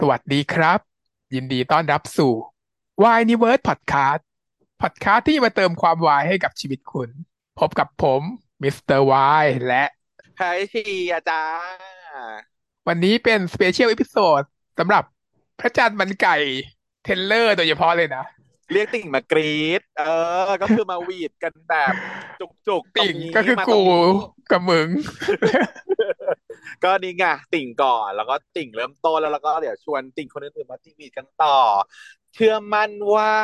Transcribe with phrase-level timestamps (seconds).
[0.00, 0.78] สวัสดีครับ
[1.34, 2.32] ยินดีต้อนรับสู่
[3.02, 4.20] Why n i v e r s e Podcast
[4.80, 7.10] Podcast ที่มาเติมความวายให้กับชีวิตคุณ
[7.58, 8.22] พบกับผม
[8.62, 9.84] มิสเตอร์วายและ
[10.36, 11.46] ไทยทีอาจา
[12.36, 12.44] รย์
[12.88, 14.42] วันนี้เป็นสเปเชียล e อพิโซด
[14.78, 15.04] สำหรับ
[15.60, 16.36] พระจันทร์มันไก่
[17.04, 18.24] เทเลอร์โดยเฉพาะเลยนะ
[18.72, 20.02] เรียกติ่งมากรีดเอ
[20.48, 21.94] อ ก็คือมาหวีดกันแบบ
[22.40, 24.02] จุกจุกๆติ่งรนี้ก็คือมาตรกูงนี้
[24.50, 24.88] กับมึง
[26.84, 27.24] ก็นี่ไง
[27.54, 31.58] ติ่งก่อน แล้วก็ติ่งเริ่มต้นแล้วแล้วก็เดี๋ยวชวนติ่งคนอื่นๆมาติ่งหวีดกันต่อ
[32.34, 33.34] เชื่อมั่นว่า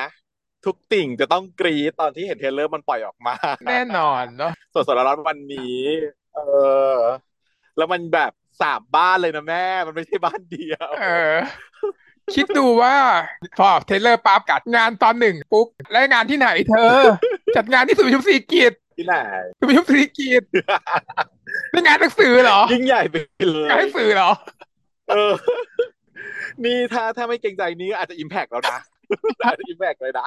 [0.00, 0.08] นะ
[0.64, 3.36] ทุกติ่งจะต้องกรี๊ดตอนที่เห็น trailer มันปล่อยออกมา
[3.68, 5.82] แน่นอนเนาะสดๆร้อนๆวันนี้
[6.34, 6.38] เอ
[6.96, 6.98] อ
[7.76, 8.32] แล้วมันแบบ
[8.62, 11.36] สามบ้านเลยนะแม่ มันไม่ใช่บ้านเดียว เออ
[12.34, 12.96] คิดดูว่า
[13.58, 16.94] พอ trailer ปั๊บจัดงานตอนหนึ่งปุ๊บจัดงานที่ไหนเธอ
[17.56, 19.16] จัดงานที่ศูนย์ประชุมสิริกิติ์ที่ไหน
[19.58, 20.42] สุนย์ประชุมศรีกิจ
[21.70, 23.16] เป็นงานหนังสือเหรอยิ่งใหญ่ไป
[23.50, 24.30] เลงานหยนังสือเหรอ
[25.10, 25.32] เออ
[26.64, 28.78] นี่ถ้าถ้าไม่เกรงใจนี้อาจจะอิมแพกแล้วนะ
[29.44, 30.26] อาจจะอิมแพกเลยนะ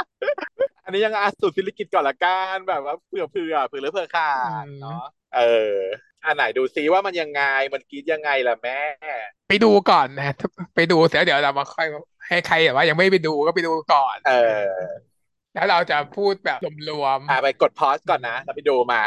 [0.84, 5.04] อันนี้ยังอาสุดศิริกิจก่อนละกันแบบว่าเผื่อเผื่อเผื่อหรือเผื่อขาดอืมเนาะ
[5.36, 5.42] เอ
[5.74, 5.78] อ
[6.26, 7.42] อันไหนดูซิว่ามันยังไง
[7.74, 8.80] มันกรีดยังไงล่ะแม่
[9.50, 10.34] ไปดูก่อนนะ
[10.76, 11.88] ไปดูเสร็จแล้วเดี๋ยวเรามาค่อย
[12.28, 14.64] ให้ใครแบบว่ายังไม่ไปดูก็ไปดูก่อน เออ
[15.54, 16.60] แล้วเราจะพูดแบบ
[16.90, 19.02] รวมอ่าไปกด pause ก่อนนะแล้วไปดูมา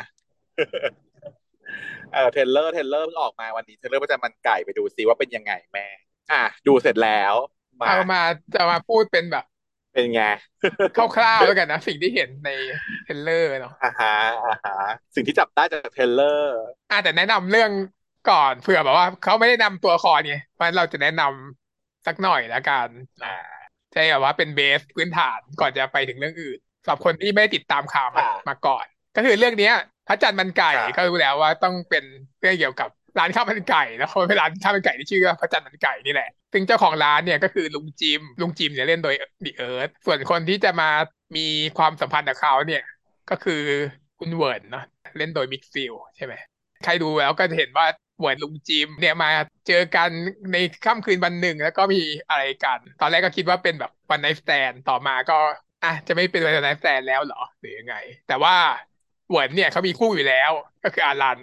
[2.12, 5.86] เออ trailer trailer เพิ่งออกมาวันนี้ trailer พระจันทร์มันไก่ไปดูซิว่าเป็นยังไงแม่
[6.33, 8.20] อะดูเสร็จแล้วๆมาเอามา
[8.55, 9.45] จะมาพูดเป็นแบบ
[9.92, 10.22] เป็นไง
[10.96, 12.50] คร่าวๆแล้วกันนะ สิ่งที่เห็นใน
[13.05, 14.14] trailer เนาะอ่าฮะ
[14.46, 14.77] อ่าฮะ
[15.14, 16.56] สิ่งที่จับได้จาก trailerอร์
[16.91, 17.70] อะแต่แนะนำเรื่อง
[18.30, 22.88] ก่อนเผื่อแบบว่าเขาไม่ได้นำตัวละครไงมันเราจะแนะนำสักหน่อยละกัน
[23.24, 23.34] อ่า
[23.92, 28.84] ใช่แบบว่าเป็น base พื้นฐานก่อนจะไปถึงเรื่องอื่นสำหรับคนที่ไม่ได้ติดตามข่าวมาค่ะมาก่อน
[29.16, 29.74] ก็คือเรื่องเนี้ย
[30.08, 32.05] พระจันทร์มันไก่ค่ะก็รู้แล้วว่าต้องเป็น
[32.41, 32.88] เรื่องเกี่ยวกับ
[33.19, 39.14] ร้านข้าวมันไก่แล้วเขาเป็นร้านข้าวมันไก่ที่ชื่อว่าพระจันทร์มันไก่นี่แหละ ซึ่งเจ้าของร้านเนี่ยก็คือลุงจิม ลุงจิมเนี่ยเล่นโดย
[39.45, 40.91] พี่เอิร์ธส่วนคนที่จะมา
[41.36, 41.47] มี
[41.78, 42.83] ความสัมพันธ์กับเขาเนี่ย
[43.30, 43.62] ก็คือ
[44.19, 44.85] คุณเหวินเนาะ
[45.18, 46.35] เล่นโดยมิกซ์ใช่ไหม
[46.85, 47.86] ใครดูแล้วก็จะเห็นว่า
[48.18, 49.30] เหมือนลุงจิมเนี่ยมา
[49.68, 50.11] เจอกัน
[50.52, 55.39] ในค่ำคืนวันหนึ่งแล้วก็มีอะไรกัน ตอนแรกก็คิดว่าเป็นแบบ one night stand ต่อมาก็
[55.85, 57.95] อะจะไม่เป็น one night stand แล้วเหรอหรือยังไง
[58.29, 58.55] แต่ว่า
[59.30, 60.52] เหวินเนี่ยเขามีคู่อยู่แล้ว
[60.85, 61.39] ก็คืออารัน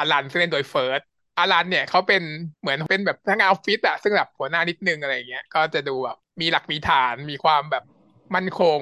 [0.00, 1.00] อารันซึ่งเล่นโดยเฟิร์ส
[1.38, 2.22] อลันเนี่ยเขาเป็น
[2.60, 7.84] เหมือนเป็นแบบพนักงานออฟฟิศอะซึ่งแบบหัวหน้านิดนึงอะไรเงี้ยก็จะดูแบบมีหลักมีฐานมีความแบบ
[8.34, 8.80] มั่นคง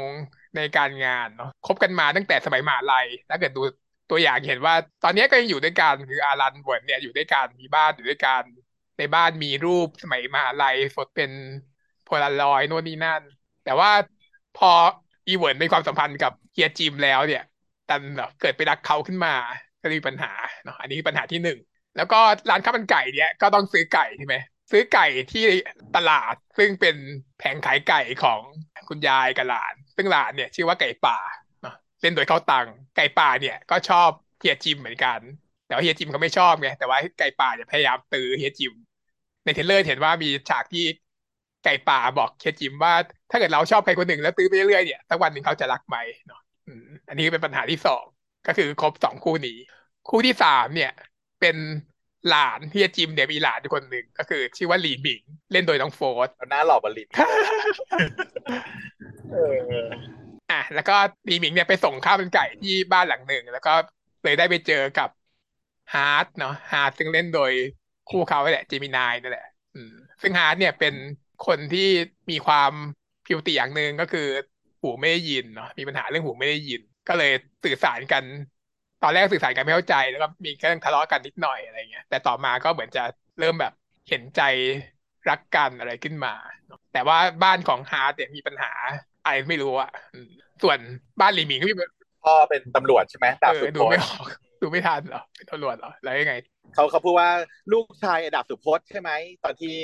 [0.57, 3.63] ในการงานเนาะคบกันมาตั้งแต่สมัยมหาลัยถ้าเกิดดู
[4.11, 8.43] ตัวอย่างเห็นว่า ตอนนี้ก็ยังอยู่ด้วยกันคืออารันเวิร์นเนี่ยอยู่ด้วยกันมีบ้านอยู่ด้วยกัน
[8.99, 11.31] ในบ้านมีรูปสมัยมหาลัยสดเป็น
[12.05, 13.23] โพลารอยโน่นนี่นั่น
[13.65, 13.91] แต่ว่า
[14.55, 14.73] พอ
[15.29, 17.43] อีเหวินมีความสัมพันธ์กับเฮียจิมแล้วเนี่ย
[17.89, 19.35] ดันแบบเกิดไปรักเขาขึ้นมา
[19.83, 20.33] ก็มีปัญหา
[20.65, 21.59] เนาะอันนี้ปัญหาที่หนึ่ง
[21.97, 24.37] แล้วก็ร้านข้าวมันไก่เนี่ยก็ต้องซื้อไก่ใช่ไหม
[24.71, 25.45] ซื้อไก่ที่
[25.97, 26.97] ตลาดซึ่งเป็น
[27.39, 28.41] แผงขายไก่ของ
[28.89, 31.19] คุณยายกับหลาน ซึ่งหลานเนี่ยชื่อว่าไก่ป่า
[31.63, 32.67] เนาะเล่นโดยข้าวตัง
[32.97, 35.21] ไก่ป่าเนี่ยก็ชอบเฮียจิมเหมือนกัน
[35.67, 38.73] แต่ว่าเฮียจิมเขาไม่ชอบไงแต่ว่าไก่ป่าเนี่ยพยายามตื้อเฮียจิม
[39.45, 40.85] ใน trailer เห็นว่ามีฉากที่
[41.65, 42.93] ไก่ป่าบอกเฮียจิมว่า
[43.31, 45.97] ถ้าเกิดเราชอบใครคนหนึ่งแล้วตื้อไปเรื่อยเนี่ยสักวันหนึ่งเขาจะรักไหม
[46.27, 46.41] เนาะ
[47.09, 48.05] อันนี้เป็นปัญหาที่สอง
[48.47, 49.59] ก็คือครบสองคู่นี้
[50.09, 50.93] คู่ที่สามเนี่ย
[51.41, 51.57] เป็น
[52.29, 55.23] หลานเฮียจิมเนี่ยมีหลานอยู่คนหนึ่งก็คือ ชื่อว่าหลีหมิง
[55.53, 57.09] เล่นโดยน้องโฟร์แล้วหน้าหล่อบริม
[59.33, 59.87] เออ
[60.51, 60.97] อะแล้วก็
[61.29, 63.73] หลีหมิงเนี่ยไปส่งข้าวมันไก่ที่บ้านหลังหนึ่งแล้วก็
[64.25, 65.09] เลยได้ไปเจอกับ
[65.95, 67.53] ฮาร์ทเนาะฮาร์ทซึ่งเล่นโดย
[68.11, 70.95] คู่เขาแหละเจมีไนน์นั่นแหละ อืม ซึ่งฮาร์ทเนี่ยเป็น
[71.47, 71.89] คนที่
[72.31, 72.73] มีความ
[73.27, 74.29] ผิวตีอย่างหนึ่งก็คือ
[74.81, 77.31] หูไม่ได้ยินเนาะมีปัญหาเรื่องหูไม่ได้ยิน ก็เลย
[77.65, 78.25] สื่อสารกัน
[79.03, 83.05] ตอนแรกสื่อสารกันไม่เข้าใจ แล้วก็มีเรื่องทะเลาะกันนิดหน่อยอะไรเงี้ย แต่ต่อมาก็เหมือนจะ
[83.39, 83.73] เริ่มแบบ
[84.09, 84.41] เห็นใจ
[85.29, 86.35] รักกันอะไรขึ้นมา
[86.67, 88.73] เนอะแต่ว่าบ้านของฮาร์ดเนี่ยมีปัญหา
[89.25, 90.29] อะไรไม่รู้อะอืม
[90.63, 90.79] ส่วน
[91.21, 91.75] บ้านหลีหมิงก็มี
[92.25, 94.27] พ่อเป็นตำรวจใช่ไหมดาบเอสุอพดูไม่จอน์อก
[94.63, 96.35] ดูไม่ทันเหรอเป็นตำรวจเหรอแล้วยังไง
[96.75, 97.31] เขาเขาพูดว่า
[97.73, 99.11] ลูกชายดาบสุพจน์ใช่ไหม
[99.45, 99.75] ตอนที่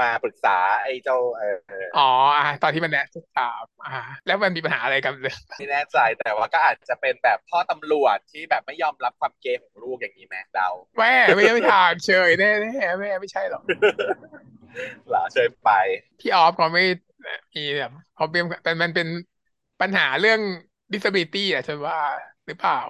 [0.00, 1.58] มาปรึกษาไอ้เจ้าเออ
[1.98, 3.06] อ๋ออะตอนที่มันแนะ
[3.38, 13.62] ถามอ่า แล้วมันมีปัญหาอะไรกันเลยไม่แน่ใจแต่ว่าก็อาจจะเป็นแบบพ่อตำรวจที่แบบไม่ยอมรับความเกย์ของลูกอย่างนี้ไหมเดาแม่ไม่ได้ไม่ทางเชยแน่แน่แม่ไม่ใช่หรอก
[15.08, 15.70] เหรอเชิญไป
[16.20, 16.84] พี่ออฟเขาไม่
[17.56, 19.08] มีแบบเขาเป็นแต่มันเป็น
[19.80, 20.40] ปัญหาเรื่อง
[20.94, 21.98] disability อะฉันว่า
[22.46, 22.80] หรือเปล่า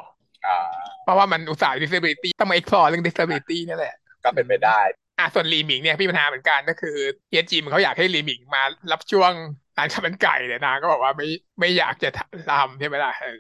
[0.47, 0.59] อ่า
[1.05, 3.95] เพราะว่ามันอุตส่าห์ disability ต้องมา explore เรื่อง disability นี่แหละ
[4.25, 4.81] ก็เป็นไปได้
[5.21, 6.97] อะส่วนลีหมิงเนี่ยมีปัญหาเหมือนกันก็คือ
[7.29, 9.33] เฮียจิมเขาอยากให้ลีหมิงมารับช่วง
[9.77, 11.27] ร้านข้าวมันไก่แต่นางก็บอกว่าไม่
[11.61, 13.31] ไม่อยากจะทำใช่ไหมล่ะเออ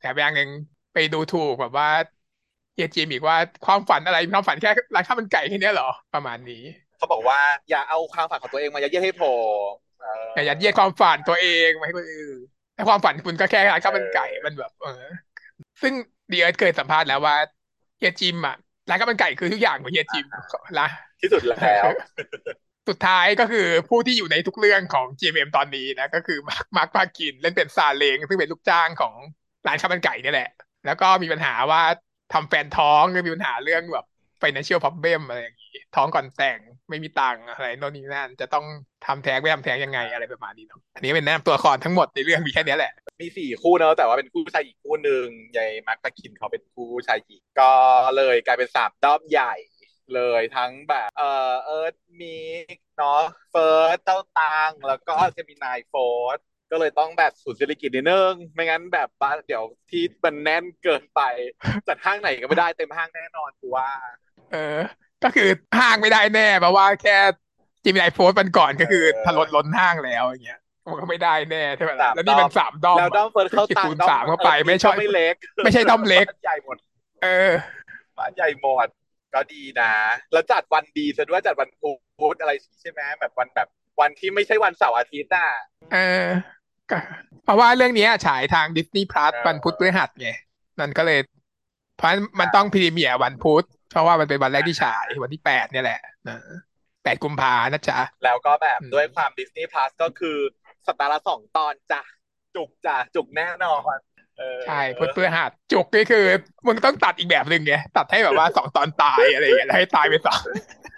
[0.00, 0.48] แต่อย่างหนึ่ง
[0.92, 1.88] ไปดูถูกแบบว่า
[2.74, 6.62] เฮียจิมอีกว่าความฝันอะไรมีความฝันแค่ร้านข้าวมันไก่แค่เนี้ยเหรอประมาณนี้
[6.96, 7.38] เขาบอกว่า
[7.70, 9.24] อย่าเอาความฝันของตัวเองมายัดเยียดให้ผ
[9.70, 12.38] มเอออย่ายัดเยียดความฝันตัวเองมาให้คนอื่น
[12.74, 15.04] แต่ความฝันคุณก็แค่ร้านข้าวมันไก่เออมันแบบ เออ
[15.82, 15.94] ซึ่ง
[16.30, 17.36] พี่เอิร์ธเคยสัมภาษณ์แล้วว่า
[17.98, 18.56] เฮียจิมอะ
[18.90, 20.26] ร้านข้าวมันไก่คือทุกอย่างของเฮียจิม
[20.78, 20.86] ละ
[21.20, 21.84] ที่สุดแล้ว
[22.88, 29.14] สุดท้ายก็คือผู้ที่อยู่ในทุกเรื่องของ GMM ตอนนี้นะ ก็คือมาร์คมาร์คภาคินเล่นเป็นซาเล้งซึ่งเป็นลูกจ้างของ
[29.66, 30.50] ร้านข้าวมันไก่นี่แหละ
[30.86, 31.82] แล้วก็มีปัญหาว่า
[32.32, 34.06] ทำแฟนท้องก็มีปัญหาเรื่องแบบ
[34.42, 36.58] financial problem อะไรอย่างนี้ ท้องก่อนแต่ง
[36.90, 38.64] ไม่มีตังค์อะไรโน่นนี่นั่นจะต้อง
[39.06, 45.26] ทำแท้งไม่ทำแท้งยังไงอะไรประมาณนี้เนาะอันนี้เป็นแนะนำตัวละครทั้งหมดในเรื่องมีแค่เนี้ยแหละ มีสี่คู่เนอะแต่ว่าเป็นคู่ชายอีกคู่หนึ่ง
[45.56, 47.72] ยายมาร์คภาคินเขาเป็นคู่ชายหญิงก็
[48.16, 49.54] เลยกลายเป็นสามด้อมใหญ่
[50.14, 52.40] เลยทั้งแบบเออเอิร์ธมิ
[52.74, 56.38] กซ์เนาะเฟิร์สข้าวตังแล้วก็เจมีไนน์โฟร์ธ
[56.70, 61.20] ก็เลยต้องแบบสูนย์เศรษฐกิจนิดนึงไม่งั้นแบบบ้านเดี๋ยวที่มันแน่นเกินไป
[61.88, 63.88] จัดห้างไหนก็ไม่ได้เต็มห้างแน่นอนกูว่า
[64.52, 64.80] เออ
[65.24, 67.16] ก็คือห้างไม่ได้แน่เพราะว่าแค่
[67.84, 75.34] จิมไอโฟนมันก่อนก็คือเออทะลนล้นห้างแล้วอย่างเงี้ยมันก็ไม่ได้แน่ใช่ไหมล่ะสามแล้วนี่เป็นด้อมสามด้อมแล้วด้อมเฟิร์สเข้าตังคูณด้อมสามเข้าไปอิร์ธไม่ใช่ก็ไม่เล็ก
[75.64, 76.76] ไม่ใช่ด้อมเล็กบ้านใหญ่หมด
[77.22, 77.52] เออ
[78.18, 78.88] บ้านใหญ่หมด
[79.34, 79.92] ก็ดีนะ
[80.32, 83.68] แล้วจัดวันดีซะด้วยจัดวันพุธอะไรใช่ไหมแบบวันแบบ
[84.00, 85.46] วันที่ไม่ใช่วันเสาร์อาทิตย์น่ะ
[85.92, 86.26] เออ
[86.90, 86.98] ก็
[87.44, 90.30] เพราะว่าเรื่องเนี้ยฉายทางดิสนีย์พลัสเออวันพุธพฤหัสไง
[90.80, 91.20] นั่นก็เลย
[91.96, 96.00] เพราะฉะนั้นมันต้องพรีเมียร์วันพุธ เพราะว่ามันเป็นวันแรกที่ฉายวันที่แปดเนี่ยแหละ
[97.04, 100.38] แปดกุมภานะจ๊ะ แล้วก็แบบอืมด้วยความดิสนีย์พลัสก็คือ
[100.86, 102.02] สัปดาห์ละสองตอนจ้ะ
[102.54, 103.96] จุกจ้ะ จุกแน่นอน
[104.38, 106.24] เออใช่พุธพฤหัสจุกก็คือ
[106.66, 110.42] มึงต้องตัดอีกแบบหนึ่งไงตัดให้แบบว่าสองตอนตายอะไรอย่างเงี้ยแล้วให้ตายไปสอง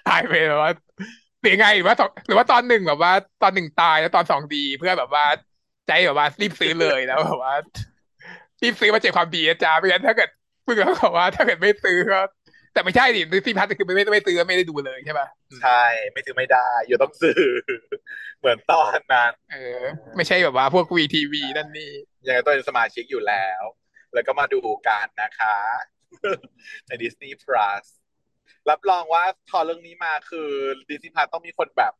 [0.08, 0.72] ตายไปแบบว่า
[1.42, 3.12] หรือไงหรือว่าสองหรือว่าตอนหนึ่งแบบว่า
[3.42, 5.24] ตอนหนึ่งตายแล้วตอนสองดีเพื่อแบบว่า
[5.86, 7.54] ใจแบบว่ารีบซื้อเลยแล้วแบบว่า
[8.62, 10.30] รีบซื้อมาเจ็บความดีนะจ๊ะไม่งั้นถ้าเกิด
[10.66, 12.20] มึงก็บอกว่าถ้าเกิดไม่ซื้อก็
[12.72, 15.26] แต่ไม่ใช่ดิดิสนีย์พัทคือไม่ไม่ไม่ซื้อไม่ได้ดูเลยใช่ป่ะ
[15.62, 15.82] ใช่
[16.12, 17.40] ไม่ซื้อไม่ได้อยู่ต้องซื้อ
[18.40, 19.82] เหมือนตอนนั้นเออ
[20.16, 21.92] ไม่ใช่แบบว่าพวกวีทีวีนั่นนี่
[22.26, 23.62] ยังไงต้องเป็นสมาชิกอยู่แล้ว
[24.14, 25.56] แล้วก็มาดูกันนะคะ
[26.86, 27.84] ใน Disney Plus
[28.70, 30.50] รับรองว่าพอเรื่องนี้มาคือ
[30.88, 31.92] Disney Plus ต้องมีคนแบบ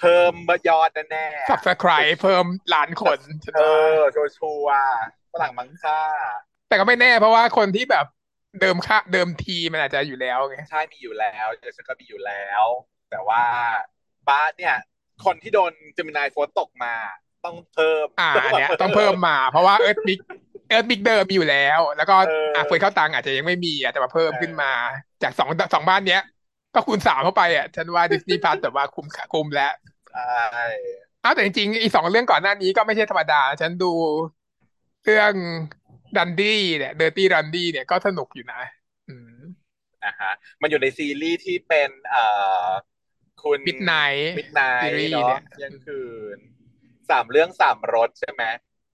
[0.00, 0.32] เพิ่ม
[0.68, 1.90] ยอดแน่ๆสับสไคร
[2.22, 2.44] เพิ่ม
[2.74, 3.62] ล้านคนฉันเอ
[4.02, 6.00] ว่าอชัวร์ๆฝรั่งมังค่า
[6.68, 8.06] แต่ก็ไม่แน่เพราะว่าคนที่แบบ
[8.60, 12.64] เดิมค่าเดิมทีมันอาจจะอยู่แล้วไงใช่มีอยู่แล้วเจสก็มีอยู่แล้ว
[13.10, 13.42] แต่ว่า
[14.28, 14.76] บ้านเนี่ย
[15.24, 16.94] คนที่โดนเจมินายโฟนตกมา
[17.44, 20.20] ต้องเพิ่ม อ่าอันเนี้ยต้องเพิ่มมา เพราะว่าเอิร์ธบิ๊ก
[20.68, 24.72] เอิร์ธบิ๊กเดิมมีอยู่แล้ว แล้วก็เอออ่อ่าเฟยเข้าตังค์อาจจะยังไม่มีอาจจะมาเพิ่มเออขึ้นมา
[25.22, 26.22] จากสองสองบ้านเนี้ย
[26.74, 29.72] ก็คูณสามเข้าไปอะฉันว่าดิสนีย์พัทแต่ว่าคุมคุมแล้ว
[30.12, 30.66] ใช่
[31.24, 33.92] อ้าวแต่จริงๆอีสองเรื่องก่อนหน้านี้ก็ไม่ใช่ธรรมดา ฉันดู
[35.04, 35.32] เรื่อง
[36.16, 38.60] ดันดี้เนี่ยเดอร์ตี้ดันดี้เนี่ยก็สนุกอยู่นะ
[39.08, 39.40] อืม
[40.04, 40.32] นะฮะ
[40.62, 42.24] มันอยู่ในซีรีส์ที่เป็นเอ่
[42.66, 42.68] อ
[43.42, 46.00] คุณ Midnight มิดไนซีรีส์เนาะเนี่ยเที่ยังคื
[46.36, 46.38] น
[47.10, 48.44] สามเรื่องสามรสใช่ไหม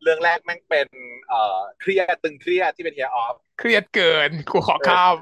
[0.02, 0.88] เรื่องแรกแม่งเป็น
[1.28, 5.16] เอ่อเครียดตึงเครียดที่เป็นเฮียออฟเครียดเกินกูขอข้าม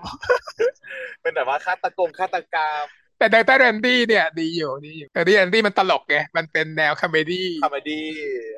[1.22, 2.84] เป็นแบบว่าฆาตกรรมฆาตกรรม
[3.18, 8.06] แต่ Dirty Laundry เนี่ย ดีอยู่ดีอยู่ Dirty Laundry มันตลกไงมันเป็นแนว comedy comedy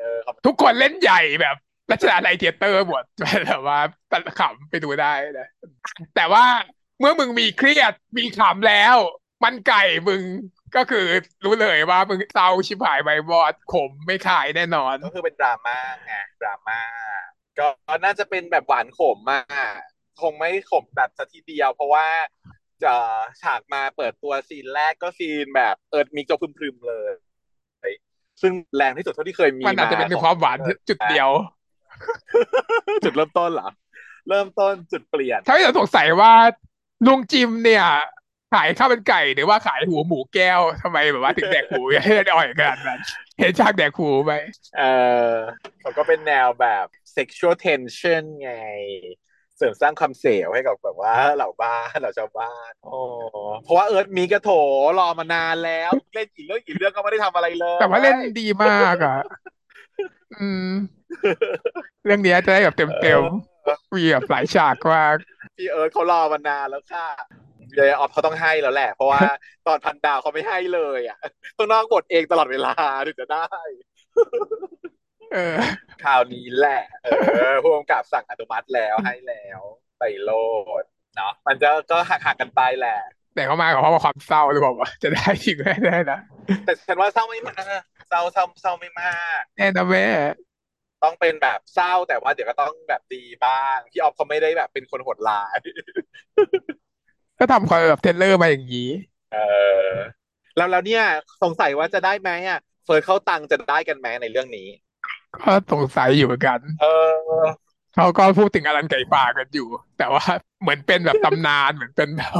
[0.00, 1.56] เออคอมทุกคนเล่นใหญ่แบบ
[1.90, 3.04] รัชดาลัยเธียเตอร์หมด
[3.46, 3.78] แบบว่า
[4.10, 5.48] ตลกขำไปดูได้นะ
[6.16, 6.44] แต่ว่า
[6.98, 8.96] เมื่อมึงมีเครียดมีขำแล้ว
[9.44, 10.22] มันไก่มึง
[10.76, 11.06] ก็คือ
[11.44, 16.80] รู้เลยว่ามึงเศร้าชิบหายใบบอดขมไม่ขายแน่นอน ก็คือเป็นดราม่าไงดราม่า
[17.58, 17.68] ก็
[18.04, 19.40] น่าจะเป็นแบบหวานขมมา
[19.76, 19.78] ก
[20.22, 22.06] คงไม่ขมแบบสักทีเดียว เพราะว่า
[22.84, 22.94] จะ
[23.42, 27.12] ฉากมาเปิดตัวซีนแรกก็ซีนแบบเอิร์ดมิกจะพรึมๆเลย
[28.42, 31.30] ซึ่งแรงที่สุดเท่าที่เคยมีมันอาจจะเป็นของความหวานจุดเดียว
[33.04, 33.68] จุดเริ่มต้นเหรอ
[34.28, 36.32] เริ่มต้นจุดเปลี่ยนถ้าเราสงสัยว่า
[37.06, 37.86] ลุงจิมเนี่ย
[38.54, 43.00] ขายข้าวมันไก่หรือว่าขายหัวหมูแก้วทำไมแบบว่าถึงแดกหูให้อ่อยขนาดนั้น
[43.38, 44.34] เห็นฉากแดกหูไหม
[44.78, 44.82] เอ
[45.30, 45.32] อ
[45.80, 46.86] เขาก็เป็นแนวแบบ
[47.16, 48.52] sexual tension ไง
[49.56, 52.96] เสริมสร้างความเสียวให้กับแบบว่าเหล่าบ้านเหล่าชาวบ้านโอ้
[53.62, 54.50] เพราะว่าเอิร์ธมีกระโถ
[54.98, 59.18] รอมานานแล้ว เล่นกี่เรื่องกี่เรื่องก็ไม่ได้ทำอะไรเลย แต่ว่าเล่นดีมากอะ
[60.40, 60.72] อืม
[62.04, 65.16] เรื่องเนี้ยจะได้แบบเต็มเต็มๆมีแบบหลายฉากมาก
[65.56, 67.08] พี่เอิร์ธเขารอมานานแล้วค่ะ
[67.74, 69.20] เดี๋ยวออฟเขาต้องให้แล้วแหละ เพราะว่า
[69.66, 71.18] ตอนพันดาวเขาไม่ให้เลยอะ
[71.58, 72.72] ต้องนอกบทเองตลอดเวลา
[73.06, 73.48] ถึงจะได้
[75.34, 75.56] เออ
[76.04, 77.08] คราวนี้แหละ เอ
[77.52, 79.60] อผู้กำกับสั่งอนุมัติแล้วให้แล้ว
[79.98, 80.30] ไปโล
[80.82, 80.84] ด
[81.16, 82.98] เนาะมันจะก็หักหักๆกันไปแหละ
[83.34, 86.18] แต่เขามากับเพราะว่าความเศร้าหรือเปล่าวะจะได้จริงไหมได้นะ
[86.64, 90.06] แต่ฉันว่าเศร้าไม่มากเศร้าเศร้าเศร้าไม่มากแน่นะแม่
[91.04, 95.56] ต้องเป็นแบบเศร้าแต่ว่าเดี๋ยวก็ต้องแบบดีบ้างพี่ออฟเขาไม่ได้แบบเป็นคนโหดร้าย
[97.38, 98.90] ก็ทำคอยแบบ trailer มาอย่างนี้
[99.32, 99.38] เอ
[99.86, 99.90] อ
[100.56, 101.04] แล้วแล้วเนี่ย
[101.42, 104.68] สงสัยว่าจะได้ไหมอะเฟิร์สเข้าตังค์จะได้กันไหมในเรื่องนี้
[105.36, 106.86] ก็สงสัยอยู่เหมือนกัน เอ
[107.40, 107.42] อ
[107.94, 110.24] เขาก็พูดถึงอลันไก่ป่ากันอยู่ แต่ว่า
[110.62, 112.32] เหมือนเป็นแบบตำนานเหมือนเป็นแบบ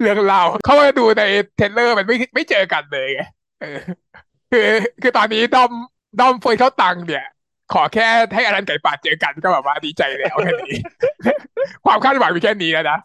[0.00, 1.22] เรื่องเล่าเขามาดูใน
[1.56, 3.22] trailer มันไม่ไม่เจอกันเลยไง
[3.60, 3.78] เออ
[4.52, 4.68] คือ
[5.02, 5.70] คือตอนนี้ด้อม
[6.20, 7.26] ด้อมเฟิร์นเข้าตังค์เนี่ย
[7.74, 10.78] ขอแค่ให้อลันไก่ป่าเจอกันก็แบบว่าดีใจแล้วแค่นี้
[11.84, 12.98] ความคาดหวังมีแค่นี้แล้วนะ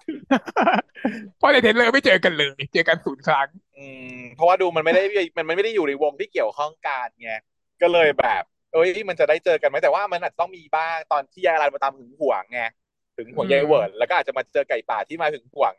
[1.37, 3.47] เพราะใน trailer ไม่เจอกันเลย เจอกันศูนย์ครั้ง
[3.77, 3.85] อื
[4.15, 5.03] ม เพราะว่าดูมันไม่ได้
[5.37, 7.31] มันไม่ได้อยู่ในวงที่เกี่ยวข้องกันไง
[7.81, 12.61] ก็เลยแบบ เอ้ยมันจะได้เจอกันไหมแต่ว่ามันอาจจะต้องมีบ้างตอนที่ยายรันมาตามหึงหวงไง
[13.17, 15.75] หึงหวงอืมยายเหวิร์นแล้วก็อาจจะมาเจอไก่ป่าที่มาหึงหวง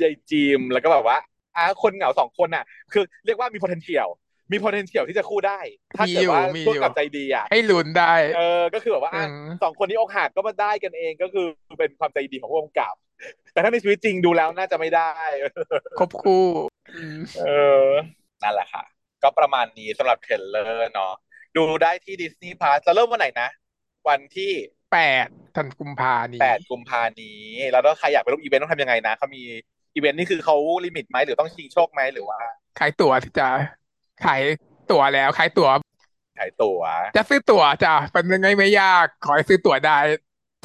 [0.00, 1.18] ยายจีมแล้วก็แบบว่า
[1.56, 4.08] อะคนเหงาสองคนน่ะ คือเรียกว่ามี potential
[4.52, 5.60] มี potential ที่จะคู่ได้
[5.98, 11.46] ถ้ามีเกิดอยู่ว่ามีพวกอยู่กับใจดีอะให้ลุ้นได้เออก็คือแบบว่าอะอืมสองคนนี้อกหักก็มาได้กันเองก็คือ
[11.78, 12.94] เป็นความใจดีของผู้กำกับ
[13.52, 15.10] แต่ถ้าในชีวิตจริงดูแล้วน่าจะไม่ได้
[15.98, 16.46] ครบคู่
[16.94, 17.44] อืมเอ
[17.86, 17.88] อ
[18.42, 18.84] นั่นแหละค่ะ
[19.22, 21.12] ก็ประมาณนี้สำหรับเทรลเลอร์เนาะ
[21.56, 23.48] ดูได้ที่ Disney Plus จะเริ่มวันไหนนะ
[24.08, 24.52] วันที่
[24.92, 29.42] แปดธันกุมภานี้8กุมภานี้ แล้วถ้าใครอยากไปร่วมอีเวนต์ต้องทำยังไงนะเขามี
[29.94, 32.38] อีเวนต์นี่คือเขา limit ไหมหรือต้องชิงโชคไหมหรือว่า
[32.78, 33.48] ขายตั๋วที่จะ
[34.24, 34.42] ขาย
[34.90, 35.68] ตั๋วแล้วขายตั๋ว
[36.38, 36.82] ขายตั๋ว
[37.16, 39.98] จะซื้อตั๋วจ้ะเป็นยังไงไม่ยาก ขอให้ซื้อตั๋วได้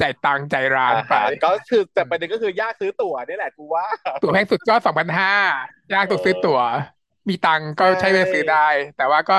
[0.00, 3.84] จ่ายตังค์จ่ายร้านอาไปหารก็คือแต่ประเด็นก็คือยากซื้อตั๋วนี่แหละกูว่า
[4.22, 5.32] ตั๋วแพงสุดก็สองพันห้า
[5.94, 6.60] ยากตัวซื้อตั๋ว
[7.28, 9.36] มีตังค์ก็ใช้ไปซื้อได้ แต่ว่าก็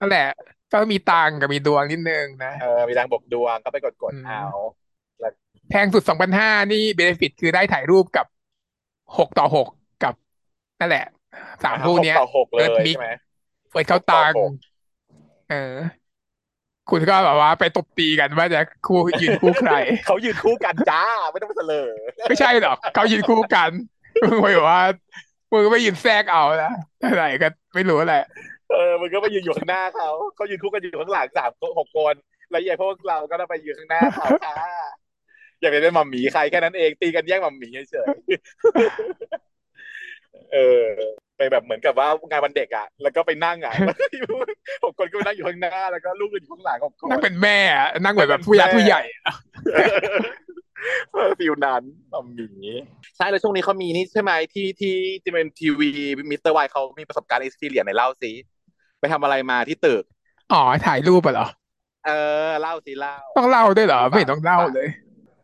[0.00, 0.28] นั่นแหละ
[0.72, 4.46] ก็มีตังค์กับมีดวงนิดนึงนะเออมีทางบกดวงก็ไปกดกดอืมเอา
[5.70, 8.26] แพงสุดสองพันห้านี่ benefit คือได้ถ่ายรูปกับ
[9.16, 9.66] หกต่อหก
[10.02, 10.14] กับ
[10.80, 11.04] นั่นแหละ
[11.64, 13.08] สามคู่เนี้ยหกต่อหกเลยเอิร์ธมิกใช่ไหม
[13.70, 14.52] เฟิร์สเข้าตังค์หกต่อหก
[15.48, 15.76] เออ
[16.90, 19.72] คุณก็แบบว่าไปตบตีกันว่าจะคู่ยืนคู่ใคร
[20.06, 21.88] เขายืนคู่กันจ้า ไม่ต้องไปเสลอ
[22.28, 23.70] ไม่ใช่หรอกเขายืนคู่กัน
[24.22, 24.82] มึงไปบอกว่า
[25.52, 26.72] มึงก็ไม่ยืนแทรกเอานะ
[27.04, 28.22] อะไรก็ไม่รู้แหละ
[28.70, 32.14] เออมันก็ไปยืนอยู่ข้างหน้าเขาเขายืนคู่กันอยู่ข้างหลังสามหกคน
[32.50, 34.54] แล้วยายพวกเราก็ต้องไปยืนข้างหน้าเขาค่ะ
[35.60, 38.12] อย่าไปเป็นหมัมหมีใครแค่นั้นเองตีกันแย่งหมัมหมีเฉยๆ
[40.52, 40.84] เออ
[41.36, 43.74] ไปแบบเหมือนกับว่างานวันเด็กอะ แล้วก็ไปนั่งอะ
[44.84, 49.34] หกคนก็ไปนั่งอยู่ข้างหน้า แล้วก็ลูกก็อยู่ข้างหลังหกคนนั่งเป็นแม่อะนั่งเหมือนแบบผู้ยักษ์ผู้ใหญ่อะ
[51.12, 52.48] เออฟิลนั้นหมัมหมี
[53.16, 55.90] ใช่แล้วช่วงนี้เขามีนี่ใช่ไหมที่ที่ที่เป็นทีวี
[56.30, 58.30] มิสเตอร์วเขามีประสบการณ์เอ็กซ์เพรียในเล่าสิ
[59.00, 60.02] ไปทำอะไรมาที่ตึก
[60.52, 61.46] อ๋อ ถ่ายรูปอะเหรอ
[62.06, 62.10] เอ
[62.46, 64.88] อ เล่าสิเล่า ต้องเล่าด้วยเหรอ ไม่เห็นต้องเล่าเลย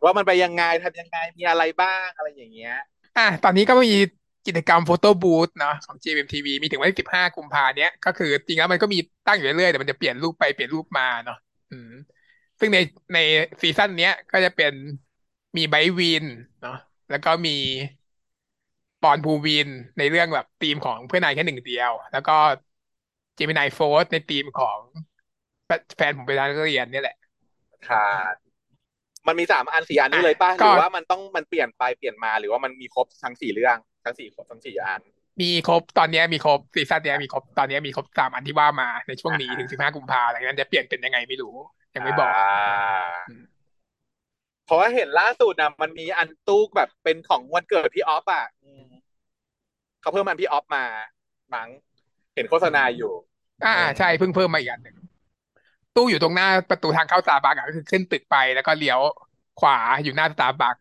[0.03, 2.73] ว่ามันไปยังไงทำยังไงมีอะไรบ้างอะไรอย่างเงี้ย
[3.17, 3.91] อะตอนนี้ก็มี
[4.45, 8.97] กิจกรรมโฟโต้บูธเนาะของ GMMTV มีถึงวันที่สิบห้ากุมภาเนี้ยก็คือจริงแล้วมันก็มี
[9.27, 11.35] ตั้งอยู่เรื่อยๆแต่มันจะเปลี่ยนรูปไปเปลี่ยนรูปมาเนาะ
[11.69, 11.89] อืม
[12.59, 12.77] ซึ่งใน
[13.13, 13.17] ใน
[13.61, 14.73] ซีซั่นเนี้ยก็จะเป็น
[15.57, 16.23] มีไบรท์วิน
[16.61, 16.73] เนาะ
[17.09, 17.51] แล้วก็มี
[19.01, 19.67] ปอนด์ภูวินทร์
[19.97, 22.31] ในเรื่องแบบธีมของเพื่อนายแค่หนึ่งเดียว แล้วก็
[23.35, 24.79] เจมีไนน์โฟร์ทในธีมของ
[25.97, 27.15] แฟนผมเป็นนักเรียนเนี่ยแหละ
[27.89, 28.44] ค่ะ
[29.27, 35.01] มันมีสามอันสี่อันนี้เลยป่ะหก็รือว่ามันต้องมันเปลี่ยนไปเปลี่ยนมาหรือว่ามันมีครบทั้งสี่เรื่องทั้งสี่ทั้งสี่อัน
[35.41, 41.55] มีครบตอนเนี้ยมีครบซีซั่นเนี้ยมีครบตอนเนี้ยมีครบสามอันที่ว่ามาในช่วงนี้อ่าถึงสิบห้ากุมภาอะไรนั้นจะเปลี่ยนเป็นยังไงไม่รู้
[41.95, 42.49] ยังไม่บอกา
[43.29, 43.43] อืม
[44.65, 48.85] เพราะว่าเห็นล่าสุดนะมันมีอันตู้แบบเป็นของวันเกิดพี่ออฟอะอืม
[50.01, 50.83] เขาเพิ่มอันพี่ออฟมา
[51.53, 51.69] มั้ง
[52.35, 53.11] เห็นโฆษณาอยู่
[53.65, 54.95] อ่า ใช่เพิ่งเพิ่มมาอีกอันหนึ่ง
[55.95, 58.99] ตู้อยู่ตรงหน้าประตูทางเข้าสตาร์บัคก็คือขึ้นตึกไปแล้วก็เลี้ยว
[59.59, 60.75] ขวาอยู่หน้าสตาร์บัค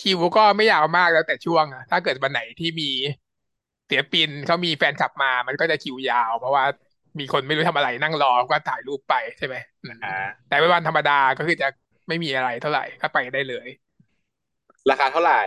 [0.00, 2.90] คิวก็ไม่ยาวมากแล้วแต่ช่วงอะถ้าเกิดวันไหนที่มี
[3.88, 6.64] ศิลปินเขามีแฟนคลับมา มันก็จะคิวยาว เพราะว่า
[7.18, 10.16] มีคนไม่รู้ทำอะไรนั่งรอก็ถ่ายรูปไปใช่ไหมอืมอ่า
[10.48, 11.68] แต่วันธรรมดาก็คือจะ
[12.08, 13.68] ไม่มีอะไรเท่าไหร่ก็ไปได้เลย
[14.90, 15.42] ราคาเท่าไหร่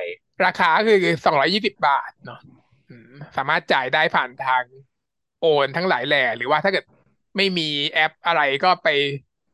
[0.45, 2.39] ราคาคือสองร้อยี่สิบบาทเนาะ
[2.89, 4.63] อืมสามารถจ่ายได้ผ่านทาง
[5.41, 6.85] โอนทั้งหลายแหล่หรือว่าถ้าเกิด
[7.37, 8.87] ไม่มีแอปอะไรก็ไป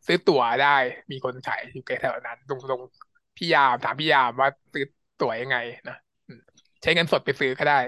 [0.06, 0.78] ซื้อตั๋วได้
[1.12, 2.82] มีคนขายอยู่แถวนั้นตรงตรง
[3.38, 4.86] พี่ยามถามพี่ยามว่าซื้อ
[5.22, 5.58] ตั๋วยังไง
[5.90, 6.42] นะอืม
[6.82, 7.80] ใช้เงินสดไปซื้อก็ได้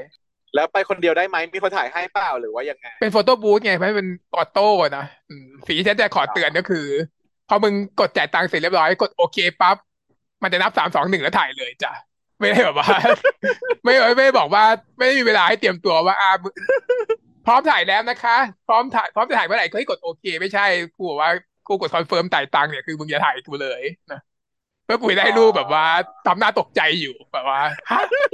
[0.56, 6.86] แล้วไปคนเดียวได้ไหมมีคนถ่ายให้เปล่าหรือว่ายังไง เป็น photo booth ไงเพราะเป็น auto นะอืมสิ่งที่ฉันจะขอเตือนก็คือ
[7.50, 9.78] พอมึงกดจ่ายตังค์เสร็จเรียบร้อยกดโอเคปั๊บ
[10.44, 11.92] มันจะนับสามสองหนึ่งแล้วถ่ายเลยจ้ะ
[12.40, 12.90] ไม่ได้แบบว่า
[13.84, 14.64] ไม่ไม่ไม่ได้บอกว่า
[14.98, 16.54] ไม่ได้มีเวลาให้เตรียมตัวว่าอ่ามึง
[17.46, 21.32] พร้อมถ่ายแล้วนะคะ พร้อมถ่ายพร้อมจะถ่ายเมื่อไหร่ก็ให้กดโอเค ไม่ใช่กูบอกว่า
[21.68, 23.82] กูกด confirm จ่ายตังค์เนี่ยคือมึงจะถ่ายกูเลย
[24.12, 24.20] นะ
[24.86, 25.86] เพื่อกูได้รูปแบบว่า
[26.28, 27.60] ทำหน้าตกใจอยู่แบบว่า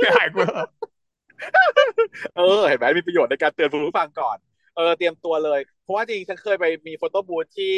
[0.02, 0.42] จะถ่ายกู
[2.36, 4.38] เออเห็นไหมมีประโยชน์ในการเตือนผู้ฟังก่อน
[4.76, 7.74] เออเตรียมตัวเลย เพราะว่าจริงๆฉันเคยไปมี photo booth ที่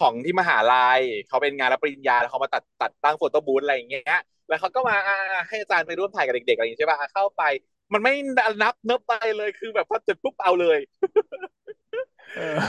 [0.00, 4.04] ของที่มหาลัยเขาเป็นงานรับปริญญาแล้วเขามาตัดตัดตั้ง photo booth อะไรอย่างเงี้ย
[4.48, 4.96] แล้วเขาก็มา
[5.48, 7.42] ให้อาจารย์ไปร่วมถ่ายกับเด็กๆอะไรอย่างเงี้ยใช่ป่ะเข้าไป
[7.92, 8.12] มันไม่
[8.62, 10.78] นับนับไปเลยคือแบบพอเสร็จปุ๊บเอาเลย
[12.34, 12.60] เออ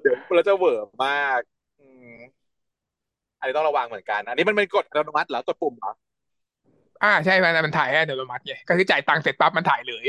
[0.00, 1.40] เดี๋ยวเราจะเวอร์มาก
[1.78, 1.82] อื
[2.12, 2.14] ม
[3.38, 5.92] อันนี้ต้องระวังเหมือนกัน อันนี้มันเป็นกฎอัตโนมัติเหรอกดปุ่มเหรอ
[7.02, 10.06] อ่าใช่มันมันถ่ายให้อัตโนมัติไงก็คือจ่ายตังค์เสร็จปั๊บมันถ่ายเลย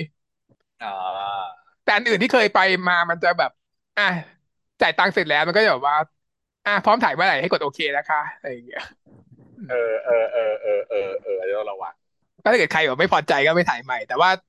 [0.82, 0.90] อ่า
[1.84, 3.52] แต่อันอื่นที่เคยไปมามันจะแบบ
[3.98, 4.04] อะ
[4.82, 5.96] จ่ายตังค์เสร็จแล้วมันก็จะแบบว่า
[6.66, 8.82] อะพร้อมถ่ายเมื่อไหร่ให้กดโอเคนะคะอะไรอย่างเงี้ย
[9.70, 11.94] เออเออเออเออเออเอออันนี้ต้องระวัง
[12.44, 14.49] ก็ถ้าเกิดใครแบบไม่พอใจก็ไม่ถ่ายใหม่ แต่ว่าอ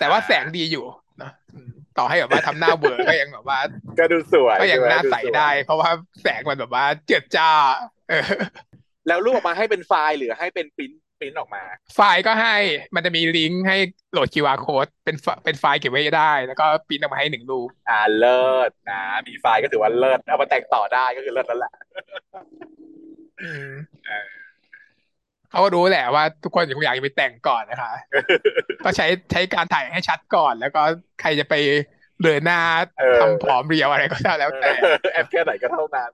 [0.00, 0.84] แต่ว่าแสงดีอยู่
[1.22, 3.58] นะอืมต่อให้แบบว่าทำหน้าเบลอก็ยังแบบว่า
[3.98, 5.90] ก็ดูสวยก็ยังช่ไหมน่าใสสวยได้ เพราะว่า
[6.22, 7.50] แสงมันแบบว่าเจิดจ้า
[8.08, 8.24] เออ
[9.08, 11.62] แล้วรูปออกมาให้เป็นไฟล์หรือให้เป็นปริ้นปริ้นออกมา
[11.94, 12.56] ไฟล์ก็ให้
[12.94, 13.76] มันจะมีลิงก์ให้
[14.12, 21.72] โหลด QR code เป็นไฟเป็นไฟล์เก็บไว้ได้ แล้วก็ปริ้นออกมาให้หนึ่งรูป อ่าเลิศนะ มีไฟล์ก็ถือว่าเลิศเอามาแต่งต่อได้ก็คือเลิศแล้วแหละ
[23.42, 23.70] อืม
[25.50, 27.92] เออเขาก็รู้แหละว่าทุกคนอยากจะไปแต่งก่อนนะคะ
[28.84, 30.80] ก็ใช้ใช้การถ่ายให้ชัดก่อน แล้วก็
[31.20, 31.54] ใครจะไป
[32.20, 32.60] เบลอหน้า
[32.98, 34.68] เออทำผอมเรียวอะไรก็ได้แล้วแต่
[35.12, 36.10] แอปแค่ไหนก็เท่านั้น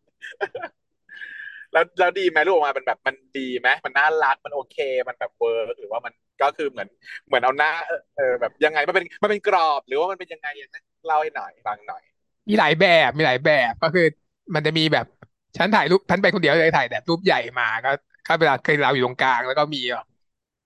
[1.73, 4.77] แล้วแล้วดีไหมรูปออกมาเป็นแบบมันดีไหมมันน่ารักมันโอเค
[5.09, 6.13] มันแบบ work หรือว่ามัน
[6.43, 6.89] ก็คือเหมือน
[7.27, 10.77] เหมือนเอาหน้าเออเออแบบยังไงมันเป็นมันเป็นกรอบ หรือว่ามันเป็นยังไงยังไง
[11.07, 12.03] เล่าให้หน่อยฟังหน่อย
[12.49, 14.07] มีหลายแบบมีหลายแบบก็คือ
[14.55, 15.07] มันจะมีแบบ
[15.57, 17.91] ฉันถ่ายรูปฉันไปคนเดียวเลยถ่ายแบบรูปใหญ่มาก็
[18.27, 20.07] ก็เวลาเคยเราอยู่ตรงกลาง แล้วก็มีแบบ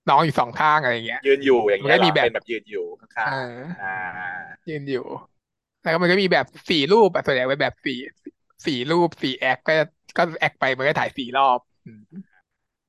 [0.09, 3.95] น้องอยู่สองข้างอะไรอย่างเงี้ยยืนอยู่อย่างเงี้ยมันก็มีเหรอแบบเป็นแบบยืนอยู่ข้างเออๆอ่า
[4.69, 5.05] ยืนอยู่
[5.81, 7.97] แล้วก็มันก็มีแบบสี่รูปอะส่วนใหญ่เป็นแบบสี่
[8.65, 9.73] สี่รูปสี่แอคก็
[10.17, 12.01] ก็แอคไปมันก็ถ่ายสี่รอบอืม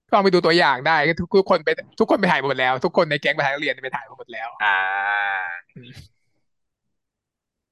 [0.08, 1.68] ก็ลองไปดูตัวอย่างได้ก็ทุกทุกคนไป
[2.00, 4.78] ทุกคนไปถ่ายหมดแล้ว ทุกคนในแก๊งไปถ่ายนักเรียนไปถ่ายหมดแล้ว อ่า
[5.76, 5.90] อืม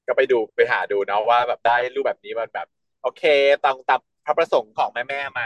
[0.06, 2.66] ก็ไปดูไปหาดูเนาะว่าแบบได้รูปแบบนี้มันแบบ
[3.02, 3.22] โอเค
[3.64, 5.42] ตรงตามพระประสงค์ของแม่แม่ๆไหม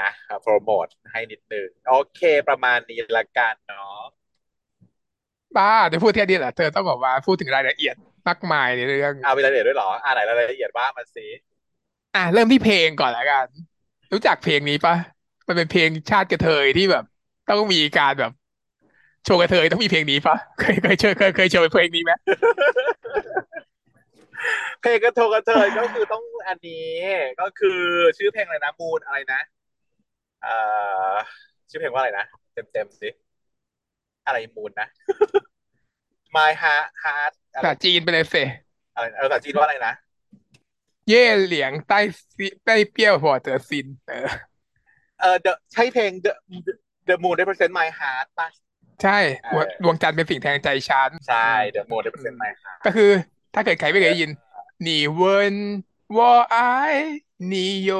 [0.00, 0.10] นะ
[0.42, 4.00] โปรโมทให้นิดนึงโอเค ประมาณนี้ละกันเนาะ
[5.56, 7.94] บ้าจะพูดแค่นี้เหรอเธอต้องบอกว่าพูดถึงรายละเอียด
[8.28, 11.26] มากมายในเรื่องเอาไปรายละเอียดด้วยเหรออ่าไหนรายละเอียดว่ามาสิ
[12.14, 13.46] อะเริ่มที่เพลงก่อนละกัน
[14.12, 14.94] รู้จักเพลงนี้ปะ
[15.46, 17.04] มันเป็นเพลงชาติกระเทยที่แบบ
[17.48, 18.32] ต้องมีการแบบ
[19.24, 22.12] โชว์กระเทยต้องมีเพลงนี้ปะเคยเคยเชยเคยเคยโชว์เพลงนี้ไหม
[24.80, 26.88] เพลงกระโทกระเทยก็คือต้องอันนี้
[27.40, 27.80] ก็คือ
[28.16, 30.54] ชื่อเพลงอะไรนะมูนอะไรนะเอ่
[31.14, 31.16] อ
[31.70, 33.08] ชื่อเพลงว่าอะไรนะเต็มเต็มๆสิ
[34.26, 34.88] อะไรมูนนะ
[36.36, 38.36] My Heart Heart อะภาไรษาจีนไปเลยเส
[38.94, 39.94] อะไรเออภาษาจีนว่าอะไรนะ
[41.08, 42.00] เย่เหลียงใต้
[42.36, 44.28] ซิใต้เปรี้ยวหัวเต๋อซินเออ
[45.20, 46.32] เออ The ใช่เพลง The
[47.08, 48.48] The Moon Represent My Heart ป่ะ
[49.02, 49.18] ใช่
[49.52, 53.10] หัวเออดวงจันทร์เป็นสิ่งแทนใจฉันใช่ The Moon Represent My Heart ก็คือ
[53.54, 54.30] ถ้าเกิดใครไม่เคยได้ยิน
[54.82, 55.56] หนีเวิน
[56.16, 56.56] วอไอ
[57.46, 57.90] หนีโย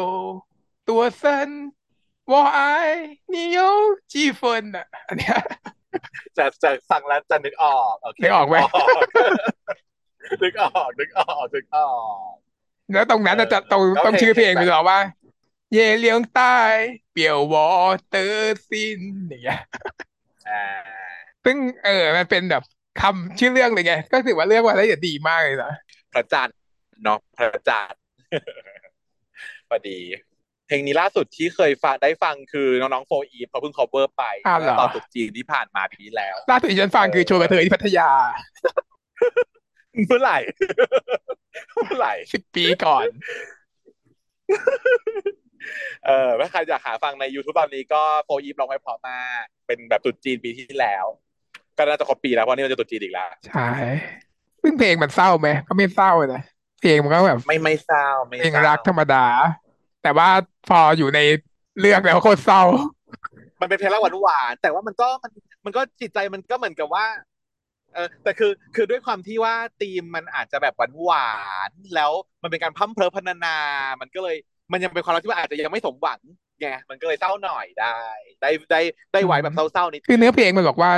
[0.88, 1.50] ตัวเซิน
[2.32, 2.60] วอไอ
[3.30, 3.58] หนีโย
[4.12, 5.36] จีเฟินอะ อันเนี้ย
[6.36, 8.56] จะจะฟังแล้วจะนึกออกโอเคนึกออกไหม
[10.42, 11.90] นึกออกนึกออกนึกออ
[12.32, 12.34] ก
[12.92, 15.00] แล้วตรงนั้นน่ะจะตรงก็ต้องเพลงชื่อเพลงเพลงมันบอกว่า
[15.72, 16.56] เย่เลียงใต้
[17.12, 19.60] 表我的心อย่างเงี้ย
[20.48, 20.64] อ่า
[21.44, 22.62] ซึ่งเออมันเป็นแบบ
[23.00, 25.72] คำชื่อเรื่องเลยไง ก็ถือว่าเรื่องว่าละเอียดดีมากเลยนะ
[26.12, 26.56] พระจันทร์
[27.02, 28.00] เนาะพระจันทร์
[29.68, 29.98] พอดี
[30.66, 38.10] เพลงนี้ล่าสุดที่เคยฟังได้ฟังคือน้องๆโฟร์อีฟเขาเพิ่ง cover ไปอ้าวเหรอตอนตรุษจีนที่ผ่านมาปีที่แล้ว ล่าสุดที่ฉันฟังคือโชว์กระเทยที่พัทยา
[40.06, 40.38] เมื่อไหร่
[41.74, 43.06] เมื่อไหร่สิบปีก่อน
[46.06, 51.04] เออถ้าใครอยากหาฟังใน YouTube ตอนนี้ก็โฟอีฟร้องไว้เพราะมากเป็นแบบตรุษจีนปีที่แล้ว
[51.78, 53.70] ก็น่าจะครบปีแล้วเพราะนี่มันจะตรุษจีนอีกแล้วใช่
[54.62, 56.42] ซึ่งเพลงมันเศร้าไหมก็ไม่เศร้านะ
[56.82, 59.24] เพลงมันก็แบบ ไม่ไม่เศร้าไม่เพลงเศร้ารักธรรมดา
[60.06, 60.30] แต่ว่า
[60.68, 61.20] พออยู่ใน
[61.80, 62.62] เรื่องแล้วโคตรเศร้า
[63.60, 65.32] มันเป็นเพลงรักหวานหวานๆแต่ว่ามันก็มัน
[65.64, 67.06] มันก็จิตใจมันก็เหมือนกับว่า
[67.94, 71.30] เออแต่คือคือด้วยความที่ว่าธีมมันอาจจะแบบหวานหวา
[71.68, 73.56] นๆแล้วมันเป็นการพร่ำเพรอพรรณนา
[74.00, 74.36] มันก็เลย
[74.72, 76.20] มันยังเป็นความรักที่ว่าอาจจะยังไม่สมหวัง
[76.60, 77.96] ไงมันก็เลยเศร้าหน่อยได้
[78.42, 78.80] ได้ได้
[79.12, 80.90] ได้ไว้แบบเศร้าๆนิดคือเนื้อเพลงมันบอกว่า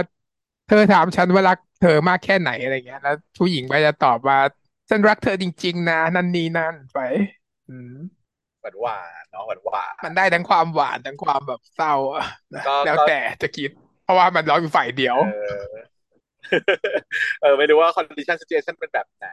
[0.68, 4.38] เธอถามฉันว่ารักเธอมากแค่ไหนอะไรเงี้ย แล้วผู้หญิงก็จะตอบว่า
[4.88, 6.98] ฉันรักเธอจริง ๆ นะ นั่นนี่นั่นไป
[7.68, 8.17] อืมห
[8.68, 13.70] วานหวานๆเนาะหวานหวานมันได้ทั้งความหวานทั้งความแบบเศร้าอะนะก็แล้วก็แต่จะคิด
[14.04, 15.72] เพราะว่ามันร้องอยู่ฝ่ายเดียว เออ
[17.40, 19.28] เออไม่รู้ว่า condition situation เป็นแบบไหน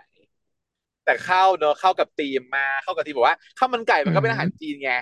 [1.05, 4.93] แต่เข้าเนอะเข้ากับธีมมาเข้ากับธีมบอกว่าข้าวมันไก่มันก็เป็นอาหารจีนไง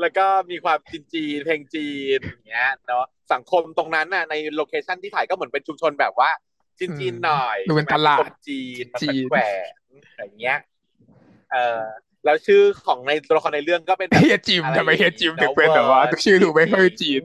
[0.00, 6.30] แล้วก็มีความจีนจีนเพลงจีนอย่างเงี้ยเนาะสังคมตรงนั้นน่ะในโลเคชันที่ถ่ายก็เหมือนเป็นชุมชนแบบว่า
[6.78, 9.40] จีนจีนหน่อยดูเป็นใช่ไหมตลาดคนจีนมาจีนแขว
[9.72, 9.74] น
[10.16, 10.58] อย่างเงี้ย
[11.52, 11.82] เออ
[12.24, 17.22] แล้วชื่อของในตัวละครในเรื่องก็เป็นแบบเฮียจิมอะไรทำไมเฮียจิมถึงเป็นแบบว่าชื่อดูไม่ค่อยจีน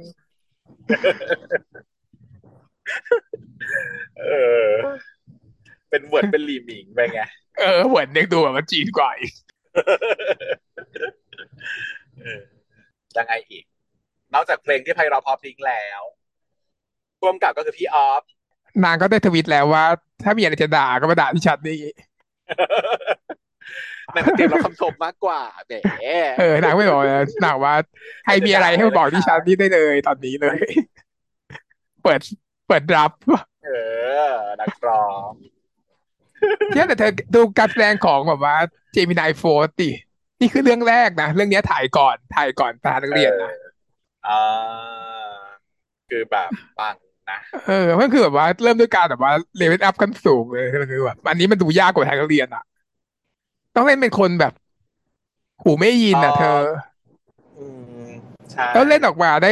[4.22, 4.34] เอ
[4.68, 4.70] อ
[5.90, 7.22] เป็นเวิร์ดเป็นหลีหมิงไปไง
[7.60, 9.34] เออเหมือนยังดูแบบมันจีนกว่าอีก
[12.22, 12.42] เออ
[13.18, 13.64] ยังไงอีก
[14.34, 16.02] นอกจากเพลงที่ไพเราะเพราะพริ้งแล้ว
[17.22, 18.24] ร่วมกับก็คือพี่ออฟ
[18.84, 19.84] นางก็ได้ทวิตแล้วว่า
[20.24, 21.60] ถ้ามีอะไรจะด่าก็มาด่าที่ฉัน
[24.16, 25.74] นี่นางก็เตรียมรับคำชมมากกว่าแหม
[26.40, 27.16] เออนางไม่บอกเลย
[27.46, 27.74] นางว่า
[28.26, 30.60] ใครมีอะไรให้มาบอกที่ฉันนี่ได้เลยตอนนี้เลย
[32.04, 32.20] เปิด
[32.68, 33.12] เปิดรับ
[33.66, 33.70] เอ
[34.30, 35.32] อนักร้อง
[36.74, 38.56] เนี่ยแต่เธอดูการแสดงของแบบว่า
[38.94, 39.90] เจมีไนน์โฟร์ท
[40.40, 43.52] นี่คือเรื่องแรกนะ เรื่องเนี้ยถ่ายก่อนถ่ายก่อนประธานนักเรียนนะ
[44.28, 44.42] อ่า
[46.10, 46.96] คือแบบปัง
[47.32, 52.64] นะเออมันคือแบบว่าเริ่มด้วยการแบบว่า level up ขั้นสูงเลยคือแบบอันนี้มันดูยากกว่าประธานนักเรียนอะ
[53.78, 54.54] ต้องเล่นเป็นคนแบบ
[55.64, 56.62] หูไม่ยินอะเธอ
[57.58, 57.66] อื
[58.06, 58.08] ม
[58.52, 59.52] ใช่แล้วเล่นออกมาได้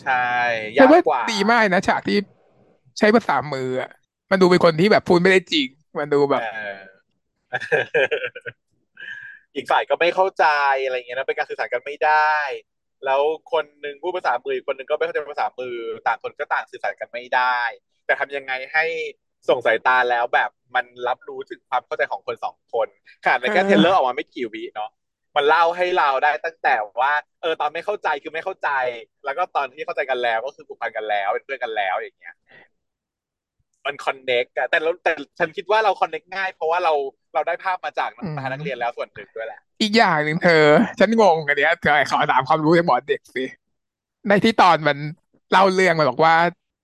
[0.00, 0.26] ใช่
[0.74, 2.18] เธยาอกว่ากว่าดีมากนะฉากที่
[2.98, 3.90] ใช้ภาษามืออะ
[4.30, 6.78] มันดูเป็นคนที่แบบพูดไม่ได้จริง มันดูแบบเออ
[9.54, 10.46] อีกฝ่ายก็ไม่เข้าใจ
[10.84, 12.34] อะไรเงี้ยนะเป็นการสื่อสารกันไม่ได้
[13.04, 13.20] แล้ว
[13.52, 15.74] คนหนึ่งพูดภาษามืออีกคนหนึ่งก็ไม่เข้าใจภาษามือ
[16.06, 17.58] ต่างคนก็ต่างสื่อสารกันไม่ได้
[18.06, 18.84] แต่ทำยังไงให้
[19.48, 22.88] ส่งสายตาแล้วแบบมันรับรู้ถึงความเข้าใจของคนสองคน
[23.24, 24.90] ขนาดในแค่เออเทรลเลอร์ออกมาไม่กี่วิเนาะ
[25.36, 28.70] มันเล่าให้เราได้ตั้งแต่ว่าเออตอนไม่เข้าใจคือไม่เข้าใจ
[29.24, 32.34] แล้วก็ตอนที่เข้าใจกันแล้วก็คือผูกพันกันแล้ว เป็นเพื่อนกันแล้วอย่างเงี้ย
[33.86, 36.92] มันคอนเน็กอะแต่เราแต่ฉันคิดว่าเราคอนเน็กง่าย เพราะว่าเรา
[37.34, 40.64] เราได้ภาพมาจากอืมนักเรียนแล้วส่วนหนึ่งด้วยแหละอีกอย่างหนึ่งเธอ
[40.98, 43.44] ฉันงงอันเนี้ยเธอขอถามความรู้จากหมอเด็กสิ
[44.28, 44.98] ในที่ตอนมัน
[45.50, 46.34] เล่าเรื่องมันบอกว่า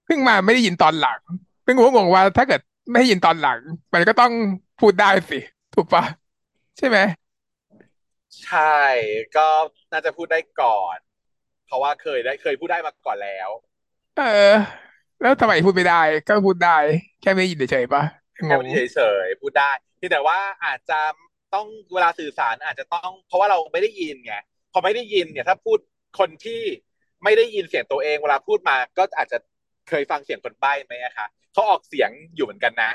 [0.07, 1.21] เพิ่งมาไม่ได้ยินตอนหลัง
[1.67, 3.59] เพิ่งรู้งงว่าถ้าเกิดไม่ได้ยินตอนหลัง
[3.95, 4.33] มันก็ต้อง
[4.81, 5.39] พูดได้สิ
[5.75, 6.05] ถูกปะ
[6.79, 6.99] ใช่ไหม
[8.45, 8.81] ใช่
[9.37, 9.47] ก็
[9.93, 10.99] น่าจะพูดได้ก่อน
[11.67, 13.49] เพราะว่าเคยได้เคยพูดได้มาก่อนแล้ว
[14.17, 14.55] เออ
[15.21, 16.77] แล้วทำไมพูดไม่ได้ก็พูดได้
[17.23, 18.03] แค่ไม่ได้ยินเฉยๆปะ
[18.45, 21.01] งแค่งไม่ได้เฉยๆพูดได้เพียงแต่ว่าอาจจะ
[21.55, 24.35] ต้องเวลาสื่อสารอาจจะต้อง เพราะว่าเราไม่ได้ยินไง
[24.73, 25.79] พอไม่ได้ยินเนี่ย ถ้าพูด
[26.19, 26.63] คนที่
[27.25, 29.39] ไม่ได้ยินเสียงตัวเอง เวลาพูดมาก็อาจจะ
[29.89, 32.91] เคยฟังเสียงคนใบ้ไหมอะคะเขาออกเสียงอยู่เหมือนกันนะ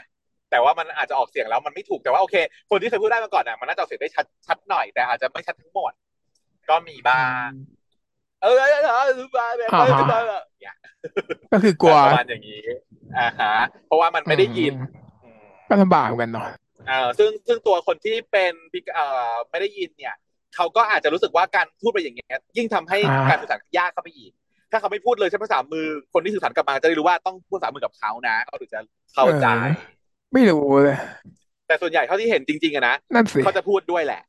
[0.52, 2.36] แต่ว่ามันอาจจะออกเสียงแล้วมันไม่ถูกแต่ว่าโอเค
[2.70, 5.92] คนที่เคยพูดได้มาก่อนอะมันน่าจะออกเสียงได้ชัดชัดหน่อยแต่อาจจะไม่ชัดทั้งหมด
[6.70, 7.50] ก็มีบ้าง
[8.42, 10.76] เออเออเออเออเออแบบอ่าฮะเนี่ย
[11.54, 12.62] ก็คือกลัวประมาณอย่างนี้
[13.18, 13.54] อ่าฮะ
[13.86, 16.48] เพราะว่ามันไม่ได้ยินอืมอืมก็ลำบากเหมือนกันเนาะ
[16.88, 20.16] เอ่อซึ่งซึ่งตัวคนที่เป็นพิกเอ่อไม่ได้ยินเนี่ย
[20.56, 24.32] เขาก็อาจจะรู้สึกว่าการพูดไปอย่างเงี้ยยิ่งทำให้อ่าการสื่อสารยากเข้าไปอีก
[24.72, 28.80] ถ้าเขาไม่พูดเลยใช้ภาษามือคนที่สื่อสารกลับมาจะได้รู้ว่าต้องพูดภาษามือกับเขานะเขาถึงจะ
[29.14, 30.02] เข้าใจเออ
[30.34, 30.98] ไม่รู้เลย
[31.68, 34.22] แต่ส่วนใหญ่เท่าที่เห็นจริงๆอะนะนั่นสิเขาจะพูดด้วยแหละ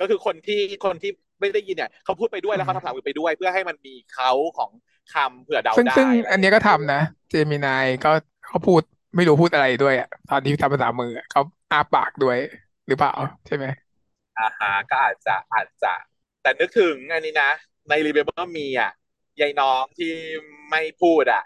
[0.00, 4.70] ก็คือคนที่คนที่ไม่ได้ยินเนี่ยเขาพูดไปด้วยแล้วเขาทำภาษามือไปด้วย เพื่อให้มันมีเขาของ
[5.14, 8.10] คำเผื่อเดาซึ่งได้ซึ่งอันเนี้ยก็ทำนะเจมินายก็
[8.46, 8.82] เขาพูด
[9.16, 12.38] ไม่รู้พูดอะไรด้วยอะตอนที่ทำภาษามืออะเขาอ้าปากด้วย
[12.88, 13.12] หรือเปล่า
[13.46, 13.64] ใช่ไหม
[14.38, 15.92] อาหาก็อาจจะอาจจะ
[16.42, 17.50] แต่นึกถึงอันนี้นะ
[17.88, 18.92] ในรีเบเบอร์มีอะ
[19.40, 20.12] ยายน้องที่
[20.70, 21.42] ไม่พูดอะ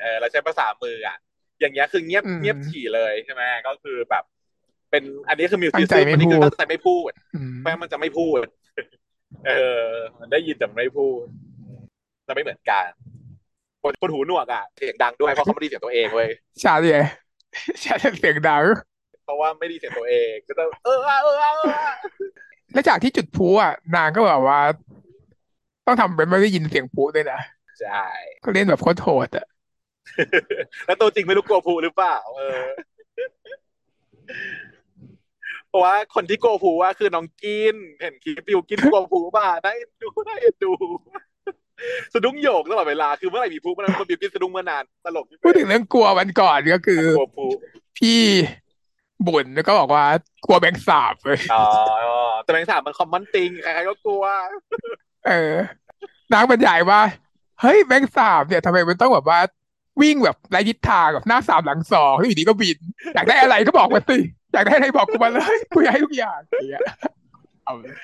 [0.00, 1.16] เออเราใช้ภาษามืออะ
[1.60, 4.24] อย่างเงี้ยคือเงียบอืมเงียบฉี่เลยใช่ไหมก็คือแบบ
[4.90, 8.40] เป็นอันนี้คือมิวตั้สิงใจซึมไม่อันนี้คือพูดตั้งใจไม่พูดอืมแม้มันจะไม่พูด
[9.46, 9.50] เอ
[9.84, 9.88] อ
[10.20, 11.22] มันได้ยินแต่ไม่พูด
[12.28, 12.88] จะไม่เหมือนกัน
[13.82, 16.28] คนคนหูหนวกอะเสียงดังด้วยเพราะเขาไม่ได้ยินเสียงตัวเองเว้ย
[16.62, 17.04] ชาเลย
[17.82, 18.64] ชาเสียงดัง
[19.24, 21.74] เพราะว่าไม่ได้ยินเสียงตัวเองก็จะเออเออเออเออ
[22.72, 24.60] และจากที่จุดพลุอะนางก็แบบว่า
[25.90, 27.40] ต้องทำเป็นไม่ได้ยินเสียงพลุด้วยนะ
[27.80, 28.04] ใช่
[28.44, 29.46] ก็เล่นแบบโคตรโหดอะ
[30.86, 32.64] แล้วตัวจริงไม่รู้กลัวภูหรือเปล่าเออ
[35.68, 40.72] เพราะว่าคนที่กลัวภูว่าคือน้องกิน เห็นคลิปบิวกินกลัวภูป่ะน่าเอ็นดูน่าเอ็นดู
[42.12, 47.44] สะดุ้งโยกตลอดเวลาคือเมื่อไหร่มีภูเมื่อไหร่คนบิวกินสะดุ้งเมื่อนานตลกพูดถึงเรื่องกลัววันก่อนก็คือกลัวภู
[47.98, 48.20] พี่
[49.26, 50.04] บุญก็บอกว่า
[50.46, 51.64] กลัวแบงค์สาบเลยอ๋อ
[52.42, 54.24] แต่แมงสาบมันคอมมอนติงใครๆก็กลัว
[55.26, 55.54] เออ
[56.32, 57.00] นางบรรยายว่า
[57.60, 59.40] เฮ้ยแบงค์สาบเนี่ยทำไมมันต้องแบบว่า
[60.02, 62.78] วิ่งแบบไร้ทิศทางแบบหน้าสามหลังสองแล้วอยู่ดีก็บิน
[63.14, 64.18] อยากได้อะไรก็บอกมาสิ
[64.52, 66.82] อยากได้อะไรบอกกูมาเลยกูอยากให้ทุกอย่างอย่างเงี้ย
[67.64, 67.94] เอาเลย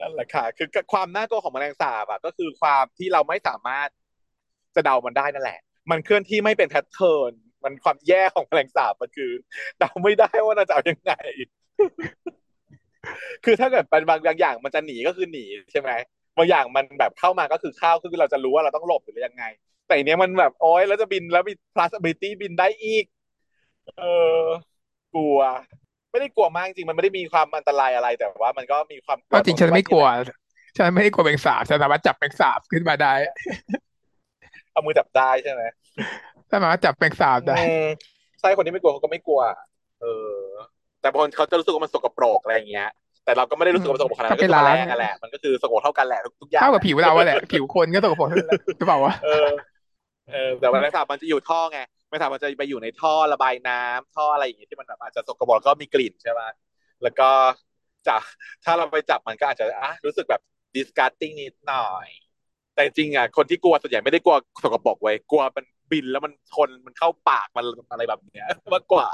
[0.00, 3.88] นั่นแหละค่ะ คือความน่ากลัวของแมลงสาบอะก็คือความที่เราไม่สามารถ
[4.74, 7.32] จะเดามันได้นั่นแหละ มันเคลื่อนที่ไม่เป็นแพทเทิร์น
[7.64, 9.30] มันความแย่ของแมลงสาบมันคือ
[9.78, 11.12] เดาไม่ได้ว่าเราจะเอายังไง
[13.44, 15.90] คือถ้าเกิดเป็นบางอย่างมันจะหนีก็คือหนีใช่ไหม
[16.36, 19.44] บางอย่างมันแบบเข้ามาก็คือเข้าคือเราจะรู้ว่าเราต้องหลบหรือยังไง
[19.86, 23.04] แต่อันเนี้ยมันแบบโอ๊ยแล้วจะบินแล้วมี plus ability บินได้อีก
[23.98, 24.02] เอ
[24.38, 24.40] อ
[25.14, 25.38] กลัว
[26.10, 30.06] ไม่ได้กลัวมากจริงมันไม่ได้มีความอันตรายอะไรแต่ว่า มันก็มีความก็จริงฉันไม่กลัว
[30.76, 33.12] ฉันไม่ได้กลัวแมงสาบฉันสามารถจับแมงสาบขึ้นมาได้
[34.72, 35.62] เอามือจับได้ใช่ไหม
[36.52, 37.86] สามารถจับแมงสาบได้อืม
[38.40, 39.42] ใช่คนที่ไม่กลัวเขาก็ไม่กลัว
[40.00, 40.38] เออ
[41.00, 42.90] แต่บางคนเขาจะรู้สึกว่ามันสกปรกอะไรอย่างเงี้ย
[43.26, 49.48] แต่เราก็ไม่ได้รู้สึกว่ามันสกปรกขนาดนั้นก็ก็ไปคือแมล้างลงนั่นแหละมันก็คือสกปรกเท่ากันแหละทุกๆอย่างเท่ากับผิวเราอะแหละผิวคนก็ตกปรกทั้งนั้นแหละหรือเปล่าวะเออ
[50.32, 56.40] เออแต่ว่าแมลงสาบมันจะอยู่ท่อไงแมลงสาบมันจะไปอยู่ในท่อระบายน้ำท่ออะไรอย่างเงี้ยที่มันแบบอาจจะสกปรกแล้วก็มีกลิ่นใช่ไหม
[57.02, 57.28] แล้วก็
[58.06, 58.16] จะ
[58.64, 60.42] ถ้าเราไปจับมันก็อาจจะอะรู้สึกแบบ
[60.74, 62.08] disgusting นิดหน่อย
[62.74, 69.08] แต่จริงๆอะคนที่กลัวส่วนใหญ่ไม่ได้กลัวสกปรกไว้ยกลัวมันบินแล้วมันชนมันเข้าปากมันอะไรแบบเนี้ยมากกว่า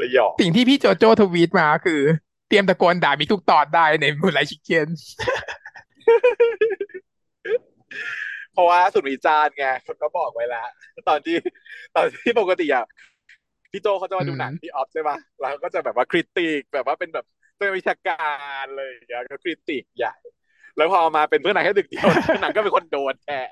[0.00, 2.00] สยองสิ่งที่พี่โจโจ้ทวีตมาคือ
[2.48, 4.88] เตรียมตะโกนด่ามิกทุกตอนได้ในมูลไลชิคเก้น
[8.52, 10.68] เพราะว่าสุดวิจารณ์ไงเขาก็บอกไว้แล้ว
[11.08, 11.36] ตอนที่
[11.96, 12.86] ตอนที่ปกติอะ
[13.72, 17.26] พี่โจเขาจะมาดูหนังอืมพี่ออฟใช่ปะแล้วก็จะแบบว่าคริติกแบบว่าเป็นแบบ
[17.58, 20.14] เป็นวิชาการเลยอย่างเงี้ยก็คริติกใหญ่
[20.76, 22.06] แล้วพอมาเป็นเพื่อนหนังแค่ดึกเดียว
[22.42, 23.50] หนังก็เป็นคนโดนแทน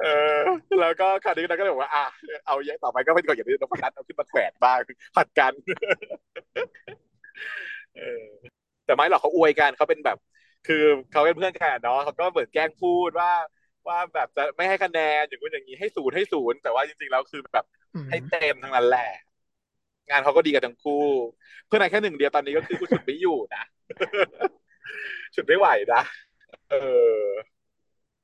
[0.00, 0.40] เออ
[0.80, 2.04] แล้วก็คราวนี้นางก็เลยบอกว่าอะ
[2.46, 4.78] เอาอย่างต่อไปก็เป็นก่อนอย่างที่นพนัทเอาขึ้นมาแขวนบ้าง
[5.16, 5.52] ผัดกัน
[7.96, 8.24] เออ
[8.84, 10.18] แต่ไม่หรอกเขาอวยกันเขาเป็นแบบ
[10.66, 13.30] คือเขาเป็นเพื่อนกันอะเนาะเขาก็เหมือนแกล้งพูดว่า
[13.88, 19.08] ว่าแบบจะไม่ให้คะแนนอย่างนู้นอย่างนี้ให้ศูนย์ให้ศูนย์แต่ว่าจริงๆแล้วคือแบบอืมให้เต็มทั้งนั้นแหละ
[20.08, 21.04] งานเขาก็ดีกันทั้งคู่
[21.66, 23.62] เพื่อนนายแค่หนึ่งเดียวตอนนี้ก็คือกูฉุดไม่อยู่นะ
[25.34, 26.02] ฉุดไม่ไหวนะ
[26.70, 26.76] เออ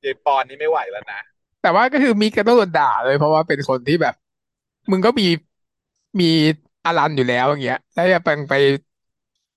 [0.05, 1.21] ยายปอนนี่ไม่ไหวแล้วนะ
[1.67, 4.15] แต่ว่าก็คือมิกก็ต้องโดนด่าเลย เพราะว่าเป็นคนที่แบบ
[4.91, 5.27] มึงก็มี
[6.19, 6.25] มี
[6.85, 8.53] อลันอยู่แล้วอย่างเงี้ยแล้วจะไปไป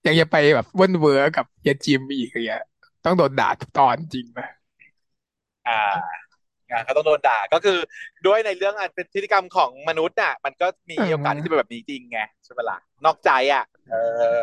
[0.06, 2.62] ยังจะไปแบบเวิร์นเวอร์กับเฮียจิมอีกอย่างเงี้ย
[3.04, 4.40] ต้องโดนด่าทุกตอนจริงไหม
[5.68, 5.78] อ่า
[6.70, 7.78] งานเขาต้องโดนด่าก็คือ
[8.26, 13.94] ด้วยในเรื่องอันเป็นพฤติกรรมของมนุษย์น่ะ มันก็มีโอกาสที่จะเป็นแบบนี้จริงไงใช่ไหมล่ะนอกใจอะ เอ
[14.38, 14.40] อ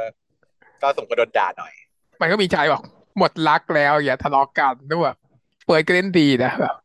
[0.81, 1.73] ก็สมควรโดนด่าหน่อย
[2.21, 2.83] มันก็มีใจบอก
[3.17, 5.17] หมดรักแล้ว อย่าทะเลาะกันด้วยแบบ
[5.65, 6.75] เฟิร์สก็เล่นดีนะแบบ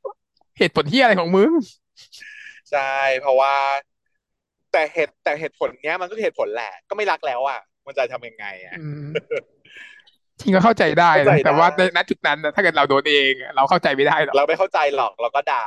[0.62, 1.52] เหตุผลที่อะไรของมึง
[2.70, 3.54] ใช่เพราะว่า
[4.72, 9.08] แต่เหตุแต่เหตุผลเนี้ย มันก็คือเหตุผลแหละ ก็ไม่รักแล้วอะ มันจะทำยังไงอะอืม
[10.40, 15.64] จริงก็เข้าใจได้เข้าใจนะได้แต่ว่าในณจุดนั้นนะถ้าเกิดเราโดนเองอะเราเข้าใจไม่ได้หรอกเราไม่เข้าใจหรอกเราก็ด่า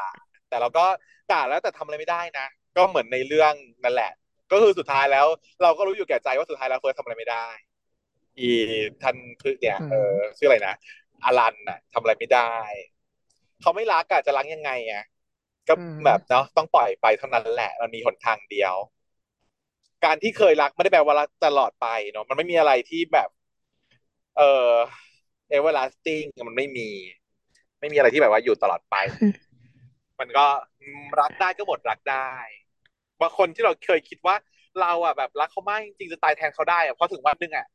[0.49, 0.85] แต่เราก็
[1.31, 3.53] ด่าแล้วแต่ทำอะไรไม่ได้นะก็เหมือนในเรื่อง
[3.83, 4.11] นั่นแหละ
[4.51, 5.25] ก็คือสุดท้ายแล้ว
[5.63, 7.47] เราก็รู้อยู่แก่ใจว่าสุดท้ายแล้วเฟิร์สทำอะไรไม่ได้
[8.39, 8.51] อี
[9.03, 10.75] ท่านคือเนี่ยเออชื่ออะไรนะ
[11.23, 12.53] อารันน่ะทำอะไรไม่ได้
[13.65, 15.03] เขาไม่รักอะจะรักยังไงอะ
[15.67, 15.73] ก็
[16.05, 18.75] แบบเนาะต้องปล่อยไปเท่านั้นแหละมันมีหนทางเดียว
[20.05, 23.29] การที่เคยรักไม่ได้แปลว่ารักตลอดไปเนาะมันไม่มีอะไรที่แบบ
[24.35, 24.43] เออ
[25.55, 26.89] everlasting มันไม่มี
[27.79, 28.95] ไม่มีอะไรที่แบบว่าอยู่ตลอดไป
[30.19, 30.45] มันก็
[30.81, 32.31] อืมรักได้ก็หมดรักได้
[33.21, 34.35] บางคนที่เราเคยคิดว่า
[34.81, 37.65] เราอะแบบรักเขามากจริงๆจะตายแทนเขาได้อะพอถึงวันหนึ่งอะ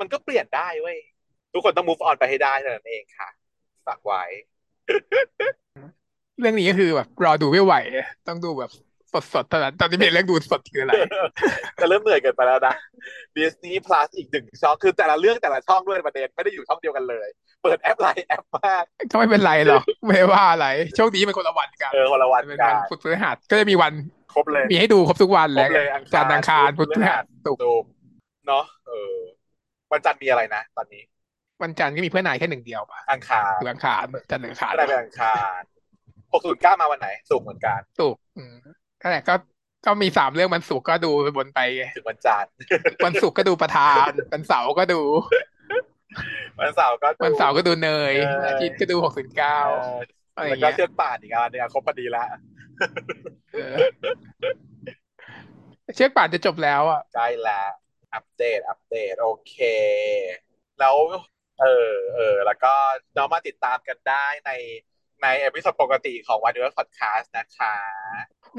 [0.00, 0.98] มันก็เปลี่ยนได้เว้ย
[1.52, 3.28] ทุกคนต้อง move on ไปให้ได้เท่านั้นเองค่ะ
[3.86, 4.22] ฝากไว้
[6.40, 7.74] เรื่องนี้ก็คือแบบรอดูไม่ไหว
[8.28, 8.70] ต้องดูแบบ
[9.34, 10.92] สดๆเท่านั้นตอนนี้เป็นเรื่องดูสดคืออะไร
[11.80, 12.74] จะเริ่มเหนื่อยเกินไปแล้วนะ
[13.36, 17.28] Disney Plus อีกหนึ่งช่องคือแต่ละเรื่องแต่ละช่องด้วยประเด็นไม่ได้อยู่ช่องเดียวกันเลย
[17.62, 23.92] เปิดแอปหลายแอปมากก็ไม่เป็นไรหรอกไม่ได้ว่าอะไรโชคดีเป็นคนละวันกันเออคนละวันเป็นกัวันนพุธพฤหัสก็จะมีวัน
[24.34, 27.84] ครบเลยมีให้ดูครบทุกวันครบแล้วเลยอังคารจันทร์อังคารพุธพฤหัสศุกร์ถูก
[28.46, 29.14] เนาะเออ
[29.92, 31.02] วันจันทร์มีอะไรนะตอนนี้
[31.62, 35.60] วันจันทร์ก็มีเพื่อนนายแค่หนึ่งเดียวป่ะอังคารคืออังคารจันทร์อังคารอะไรเป็นอังคาร
[36.32, 38.54] หกศูนย์เก้ามาวันไหนศุกร์เหมือนกันศุกร์อืม
[39.02, 39.34] นั่นแหละก็
[39.86, 42.52] ก็มีสามเรื่องวันศุกร์ก็ดูบนไปไงถึงวันจันทร์
[43.06, 45.00] วันศุกร์ก็ดูประธานวันเสาร์ก็ดู
[46.60, 49.98] วันเสาร์ก็ดูวันเสาร์ก็ดูเนยเอออาทิตย์ก็ดูหกสิบเก้าเออ
[50.36, 52.26] อะไรอแล้วย่างก็เงี้ยเชือกป่านอีกอันหนึงอะครบพอดีแล้ว
[53.52, 53.76] เออ
[55.96, 57.70] เชือกป่านจะจบแล้วอะใกล้แล้ว
[58.14, 59.56] อัปเดตอัปเดต โอเค
[60.80, 60.96] แล้ว
[61.62, 62.72] เออเออแล้วก็
[63.16, 64.50] น้องมาติดตามกันได้ใน
[65.22, 67.74] ใน episode ปกติของวันเดอร์พอดแคสต์นะคะ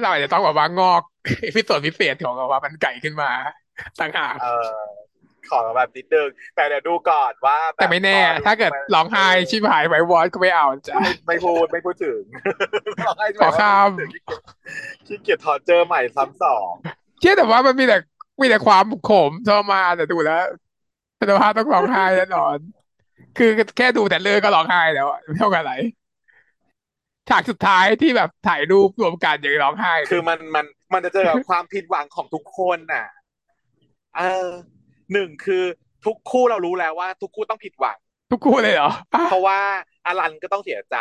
[0.02, 1.02] เราอาจจะต้องแบบว่างอก
[1.44, 3.32] episode พิเศษของแบบว่ามันไก่ขึ้นมา
[4.00, 4.76] ต่างหากเออ
[5.50, 12.22] ขอแบบนิดนึงแต่เดี๋ยวดูก่อนว่าบบแต่ไม่แน่พอถ้าเกิดร้องไห้ชิบหายวายวอดก็ไม่เอาจ้ะไม่ไม่พูดไม่พูดถึง
[13.08, 13.90] ร้องไห้ขอข้าม
[15.08, 16.72] ขี้เกียจถอดเจอใหม่ซ้ำสอง
[17.20, 17.98] เชื่อแต่ว่ามันมีแต่
[18.42, 20.44] มีแต่ความขมทรมานแต่ดูแล้ว
[21.28, 22.58] แต่ว่าต้องร้องไห้แน่นอน
[23.38, 25.74] คือแค่ดูแต่เรื่องก็ร้องไห้แล้วอะไม่เท่ากับอะไร
[27.30, 33.08] ฉากสุดท้ายที่แบบถ่ายรูปรวมกันยังร้องไห้เลยคือมันมันมันจะเจอกับความผิดหวังของทุกคนน่ะ
[34.18, 34.50] เออ
[35.14, 35.64] หนึ่งคือ
[36.06, 37.98] ทุกคู่เรารู้แล้วว่า ทุกคู่ต้องผิดหวัง
[38.32, 39.60] ทุกคู่เลยเหรออะเพราะว่า
[40.06, 40.98] อลันก็ต้องเสียใจ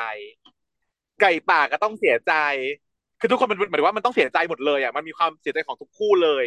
[1.20, 2.34] ไก่ป่าก็ต้องเสียใจ
[3.20, 6.44] คือทุกคนมันหมายถึงว่ามันต้องเสียใจหมดเลยอะมันมีความเสียใจของทุกคู่เลย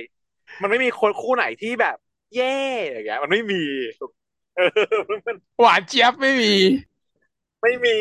[0.62, 1.98] มันไม่มีคนคู่ไหนที่แบบ
[2.36, 2.58] เย่
[2.92, 3.64] อย่างเงี้ย มันไม่มี
[4.00, 4.23] เออมัน
[5.62, 6.54] หวานเจี๊ยบไม่มี
[7.62, 7.98] ไม่มี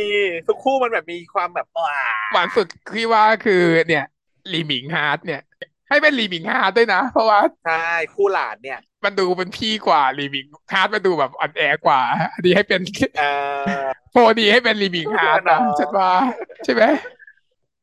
[0.49, 1.99] ทุกคู่มันแบบมีความแบบว้า
[2.33, 4.05] หวานสุดที่ว่าคือเนี่ย
[4.53, 5.43] ลีหมิงฮาร์ทเนี่ย
[5.89, 12.01] ให้เป็นลีหมิงฮาร์ทด้วยนะ เพราะว่าใช่คู่หลานเนี่ย มันดูเป็นพี่กว่าลีหมิงฮาร์ทมันดูแบบอ่อนแอกว่า
[12.35, 12.81] อันนี้ให้เป็น
[13.19, 13.25] เอ
[13.85, 16.11] อโพดีให้เป็นลีหมิงฮาร์ทนะฉันว่า
[16.65, 16.83] ใช่ไหม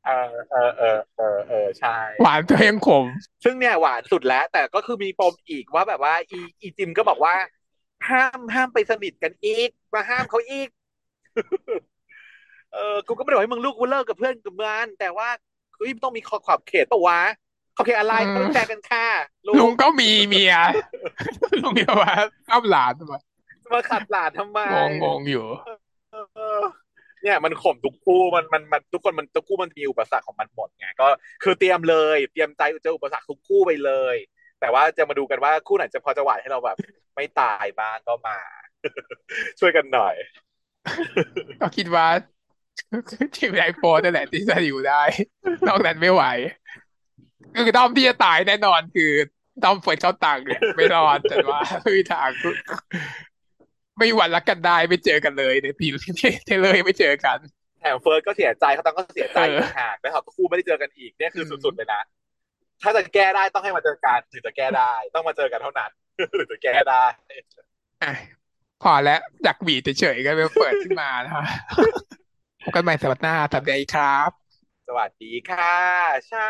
[0.05, 3.05] เออเออเออเออเออใช่หวานตัวเองขม
[3.43, 7.33] ซึ่งเนี่ยหวานสุดแล้ว แต่ก็คือมีปมอีกว่าแบบว่า อีอีจิมก็บอกว่า
[8.09, 10.69] ห้ามห้ามไปสนิทกันอีก มาห้ามเขาอีก
[12.73, 15.29] เออกูก็ไม่ได้บอกให้มึงลูกกูเลิกกับเพื่อนกับมันแต่ว่า
[15.75, 17.19] เฮ้ยต้องมีขอบขอบเขตปะวะ
[17.75, 19.05] ขอบเขตอะไรอืมต้องแชร์กันค่ะ
[19.47, 20.55] ลุงก็มีเมีย
[21.63, 22.13] ลุงจะมา
[22.47, 23.13] ข้ามหลานทำไม
[23.73, 25.45] มาขัดหลานทำไมงงงงอยู่
[26.35, 26.61] เออ
[27.23, 31.07] เนี่ยมันข่มทุกคู่มันมันมันทุกคนมันทุกคู่มันมีอุปสรรคของมันหมดไงก็
[31.43, 34.15] คือเตรียมเลย เตรียมใจเจออุปสรรคทุกคู่ไปเลย
[34.59, 36.77] แต่ว่าจะมาดูกันว่าคู่ไหนจะพอจะหวานให้เราแบบ
[37.15, 38.37] ไม่ตายบ้างก็มา
[39.59, 40.15] ช่วยกันหน่อย
[41.61, 42.05] ก็คิดว่า
[43.35, 45.01] ทีมไอโฟนนั่นแหละที่จะอยู่ได้
[45.67, 46.23] นอกนั้นไม่ไหว
[47.55, 49.11] คือด้อมที่จะตายแน่นอนคือ
[49.63, 52.29] ด้อมเฟิร์สเข้าตังค์เนี่ยไม่รอดแต่ว่าไม่มีทาง
[53.97, 55.93] ไม่มีวันรักกันได้ไม่เจอกันเลยในทีม
[56.45, 57.37] trailer ยังไม่เจอกัน
[57.79, 62.01] แถมเฟิร์สก็เสียใจข้าวตังก็เสียใจเอออีกหากแล้วเขาคู่ไม่ได้เจอกันอีกเนี่ยคืออืมสุดๆเลยนะ
[62.81, 65.91] ถ้าจะแก้ได้ต้องให้มาเจอกันถึงจะแก้ได้ ต้องมาเจอกันเท่านั้น
[66.39, 67.03] ถึงจะแก้ได้
[68.03, 68.13] อะ
[68.83, 71.45] พอแล้วจากหวีดเฉยๆก็ไปเปิดขึ้นมานะคะ
[72.63, 74.29] พบกันใหม่สัปดาห์หน้าสัปดาห์ครับ
[74.87, 75.75] สวัสดีค่ะ
[76.27, 76.49] เช้า